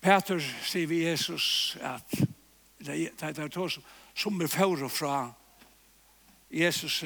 Peter 0.00 0.40
sier 0.40 0.86
vi 0.86 1.02
Jesus 1.02 1.76
at 1.82 2.14
det 2.78 3.10
er 3.18 3.48
to 3.50 3.66
som 3.68 4.40
er 4.40 4.46
fører 4.46 4.88
fra 4.88 5.32
Jesus 6.50 7.02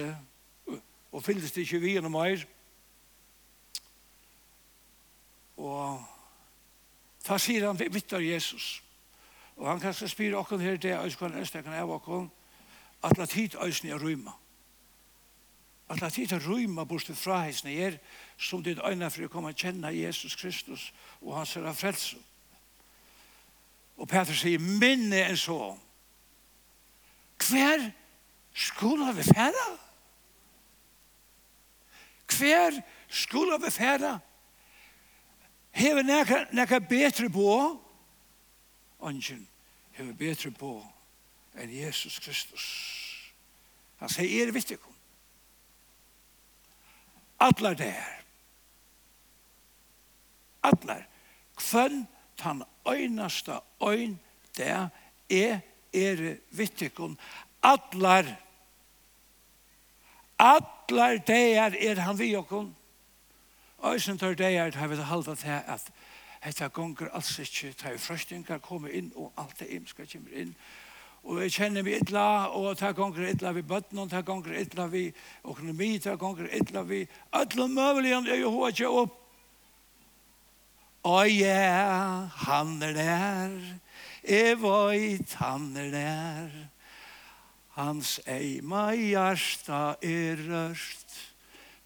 og 1.11 1.25
fylles 1.25 1.53
det 1.53 1.65
ikke 1.65 1.81
vi 1.81 1.95
gjennom 1.97 2.13
mer. 2.13 2.45
Og 5.57 6.05
da 7.25 7.39
sier 7.41 7.67
han, 7.67 7.79
vi 7.81 7.89
vittar 7.93 8.21
Jesus. 8.21 8.77
Jesus 8.77 8.90
Og 9.61 9.69
han 9.69 9.81
kan 9.81 9.95
spyr 9.95 10.39
okkur 10.41 10.59
her 10.59 10.77
det 10.81 10.97
øyskvann 11.05 11.37
øystekken 11.37 11.73
av 11.77 11.91
okkur, 11.93 12.29
at 13.05 13.19
la 13.19 13.27
tid 13.27 13.57
øysen 13.61 13.89
er 13.89 14.01
røyma. 14.01 14.33
At 15.89 16.01
la 16.01 16.09
tid 16.09 16.33
er 16.33 16.41
røyma 16.49 16.85
bort 16.85 17.11
fra 17.15 17.43
heisen 17.45 17.69
er 17.69 17.99
som 18.39 18.63
ditt 18.65 18.81
øyne 18.81 19.11
for 19.11 19.27
å 19.27 19.29
komme 19.29 19.53
og 19.53 19.61
kjenne 19.61 19.93
Jesus 19.93 20.37
Kristus 20.37 20.93
og 21.21 21.37
hans 21.37 21.53
herre 21.55 21.75
frelse. 21.77 22.17
Og 24.01 24.09
Peter 24.09 24.33
sier 24.33 24.59
minne 24.59 25.27
en 25.29 25.37
så. 25.37 25.77
Hver 27.37 27.91
skulle 28.55 29.13
vi 29.17 29.29
færa? 29.29 29.69
Hver 32.33 32.81
skulle 33.09 33.61
vi 33.65 33.71
færa? 33.71 34.19
Hever 35.71 36.03
nekka, 36.03 36.45
nekka 36.53 36.81
betre 36.81 37.29
på 37.29 37.53
ånden 39.01 39.50
hever 40.01 40.17
betre 40.17 40.51
på 40.57 40.79
enn 41.61 41.73
Jesus 41.73 42.19
Kristus. 42.25 42.65
Han 44.01 44.09
sier, 44.09 44.49
er 44.49 44.55
vittig 44.55 44.79
kom. 44.81 44.97
Atlar 47.41 47.77
der. 47.77 48.09
Atler. 50.65 51.05
Kvønn 51.61 52.07
tan 52.41 52.63
øynasta 52.89 53.61
øyn 53.85 54.17
der 54.57 54.89
er 55.31 55.61
er 55.93 56.37
vittig 56.51 56.95
kom. 56.95 57.19
Atler. 57.63 58.37
Atler 60.39 61.19
der 61.27 61.77
er 61.77 62.01
han 62.01 62.19
vi 62.19 62.35
og 62.37 62.49
kom. 62.49 62.75
Øysen 63.85 64.19
tar 64.19 64.35
der 64.35 64.77
har 64.77 64.89
vi 64.89 64.97
halda 64.97 65.35
til 65.35 65.49
at 65.49 65.93
Hetta 66.41 66.71
gongur 66.73 67.11
alls 67.13 67.35
ikkje, 67.43 67.75
ta 67.77 67.91
i 67.93 67.99
frøstingar 68.01 68.63
koma 68.65 68.89
inn, 68.89 69.11
og 69.15 69.35
alt 69.37 69.59
det 69.61 69.69
imska 69.77 70.07
kommer 70.09 70.39
inn. 70.41 70.55
Og 71.29 71.43
jeg 71.43 71.53
kjenner 71.53 71.85
meg 71.85 72.01
illa, 72.01 72.49
og 72.57 72.79
ta 72.81 72.95
gongur 72.97 73.27
illa 73.29 73.53
vi 73.53 73.63
bøtten, 73.63 74.01
og 74.01 74.09
ta 74.09 74.23
gongur 74.25 74.57
illa 74.57 74.87
vi 74.89 75.11
økonomi, 75.45 75.99
ta 76.01 76.15
gongur 76.17 76.49
illa 76.49 76.85
vi 76.89 77.03
allu 77.37 77.67
møvelige, 77.69 78.23
jeg 78.33 78.41
jo 78.41 78.55
hva 78.55 78.71
ikke 78.73 78.93
opp. 79.03 79.19
Å 81.05 81.21
ja, 81.29 82.29
han 82.47 82.75
er 82.85 82.97
der, 82.97 83.53
jeg 84.25 84.57
veit 84.61 85.33
han 85.41 85.71
er 85.81 85.93
der, 85.93 86.57
hans 87.77 88.19
eima 88.29 88.91
hjarta 88.97 89.97
er 90.05 90.41
røst, 90.49 91.15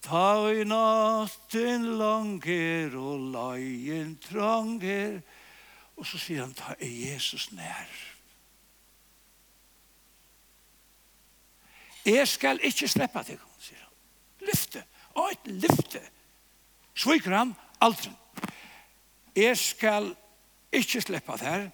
Ta 0.04 0.52
i 0.52 0.64
natten 0.68 1.86
langer 1.98 2.92
og 3.00 3.30
leien 3.32 4.18
tranger. 4.20 5.22
Og 5.96 6.04
så 6.06 6.18
sier 6.20 6.42
han, 6.44 6.52
ta 6.52 6.74
i 6.82 6.90
Jesus 7.06 7.48
nær. 7.56 7.92
Jeg 12.04 12.28
skal 12.28 12.60
ikke 12.60 12.88
slippe 12.90 13.22
deg, 13.24 13.40
sier 13.62 13.80
han. 13.80 13.94
Lyfte, 14.44 14.82
og 15.16 15.30
et 15.32 15.52
lyfte. 15.64 16.02
Sviker 16.94 17.32
han 17.32 17.54
aldri. 17.80 18.12
Jeg 19.34 19.56
skal 19.58 20.10
ikke 20.74 21.00
slippe 21.00 21.38
deg, 21.40 21.70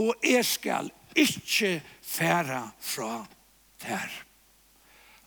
og 0.00 0.14
jeg 0.24 0.44
skal 0.44 0.88
ikke 1.16 1.76
fære 2.02 2.62
fra 2.80 3.26
deg. 3.84 4.25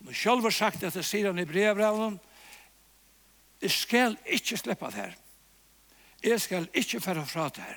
Men 0.00 0.14
selv 0.14 0.42
har 0.42 0.50
sagt 0.50 0.82
at 0.82 0.94
det 0.94 1.04
sidan 1.04 1.38
i 1.38 1.44
brevbrevet 1.44 2.18
Jeg 3.62 3.70
skal 3.70 4.16
ikke 4.26 4.56
slippe 4.56 4.86
det 4.86 4.94
her. 4.94 5.12
Jeg 6.22 6.40
skal 6.40 6.68
ikke 6.74 7.00
føre 7.00 7.26
fra 7.26 7.48
det 7.48 7.64
her. 7.64 7.76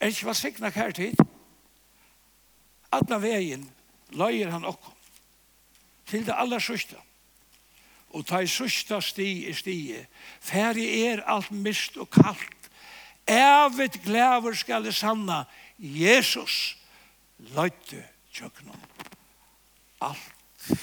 Er 0.00 0.06
ikke 0.10 0.26
hva 0.26 0.34
sikna 0.34 0.70
her 0.74 0.90
tid? 0.90 1.14
Alla 2.92 3.18
veien 3.22 3.70
løyer 4.10 4.50
han 4.50 4.64
okkom 4.64 4.98
til 6.06 6.26
det 6.26 6.34
aller 6.36 6.60
sørste. 6.60 6.98
Og 8.12 8.26
ta 8.28 8.42
i 8.42 8.50
sørste 8.50 8.98
sti 9.00 9.28
i 9.48 9.54
stie, 9.56 10.02
færre 10.40 10.82
er 11.06 11.22
alt 11.30 11.50
mist 11.50 11.96
og 11.96 12.10
kaldt. 12.12 12.68
Evet 13.26 14.00
glæver 14.04 14.52
skal 14.58 14.84
det 14.84 14.94
sanna, 14.94 15.44
Jesus 15.78 16.76
løyte 17.38 18.02
tjøknum. 18.34 18.80
Alt 20.02 20.76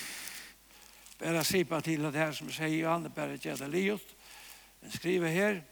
bara 1.20 1.44
sipa 1.44 1.82
till 1.82 2.12
det 2.12 2.20
här 2.20 2.32
som 2.32 2.52
sier 2.52 2.68
säger 2.68 3.00
det 3.00 3.10
bare 3.10 3.36
gjør 3.36 3.58
det 3.58 3.68
livet. 3.68 4.16
den 4.82 4.92
skriver 4.92 5.30
här 5.30 5.64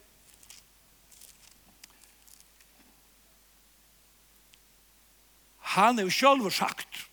han 5.58 5.98
är 5.98 6.02
jo 6.02 6.10
selv 6.10 6.50
sagt 6.50 7.08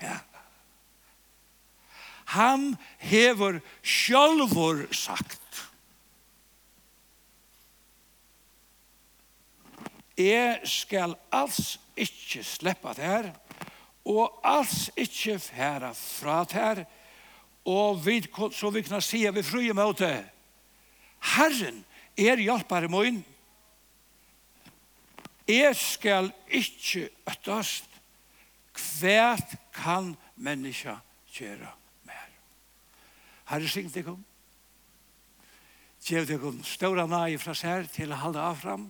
ja 0.00 0.18
han 2.34 2.76
hever 2.98 3.60
sjálfur 3.82 4.88
sagt. 4.92 5.40
Jeg 10.16 10.60
skal 10.66 11.14
alls 11.34 11.76
ikke 11.98 12.42
slippe 12.46 12.94
det 12.98 13.06
her, 13.06 13.30
og 14.06 14.40
alls 14.46 14.88
ikke 14.96 15.38
fære 15.42 15.92
fra 15.94 16.42
det 16.44 16.58
her, 16.58 16.84
og 17.64 18.06
vi, 18.06 18.20
så 18.52 18.70
vi 18.70 18.82
kan 18.84 19.02
si 19.02 19.24
vi 19.32 19.42
frie 19.42 19.72
møte. 19.72 20.10
Herren 21.34 21.84
er 22.16 22.42
hjelpare 22.42 22.88
min. 22.92 23.22
Jeg 25.48 25.76
skal 25.76 26.32
ikke 26.48 27.08
øttast. 27.28 27.90
hva 28.74 29.36
kan 29.72 30.16
menneska 30.34 30.96
gjøre 31.30 31.68
mer. 32.02 32.30
Herre 33.46 33.68
signe 33.68 33.92
deg 33.94 34.08
om. 34.10 34.24
Gjev 36.02 36.26
deg 36.26 36.42
om 36.44 36.58
ståra 36.66 37.06
nai 37.06 37.38
fra 37.38 37.54
sær 37.54 37.86
til 37.86 38.12
å 38.12 38.18
halda 38.18 38.48
av 38.50 38.58
fram. 38.58 38.88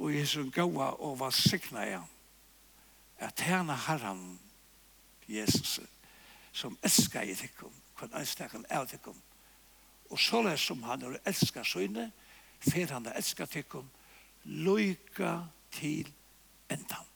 Og 0.00 0.10
Jesu 0.10 0.50
gaua 0.50 0.90
og 0.98 1.20
var 1.20 1.30
signa 1.30 1.86
igjen. 1.86 2.08
At 3.20 3.38
tjena 3.38 3.76
herren 3.86 4.40
Jesus 5.28 5.78
som 6.52 6.78
elskar 6.82 7.28
i 7.28 7.34
tikkum, 7.34 7.72
kvann 7.98 8.14
einstakan 8.18 8.66
av 8.70 8.88
tikkum. 8.90 9.18
Og 10.10 10.18
såleis 10.18 10.64
som 10.66 10.82
han 10.82 11.02
er 11.06 11.20
elskar 11.24 11.66
søgne, 11.66 12.10
fer 12.60 12.90
han 12.92 13.06
er 13.06 13.18
elskar 13.20 13.50
tikkum, 13.50 13.86
loika 14.44 15.36
til 15.74 16.10
endan. 16.70 17.09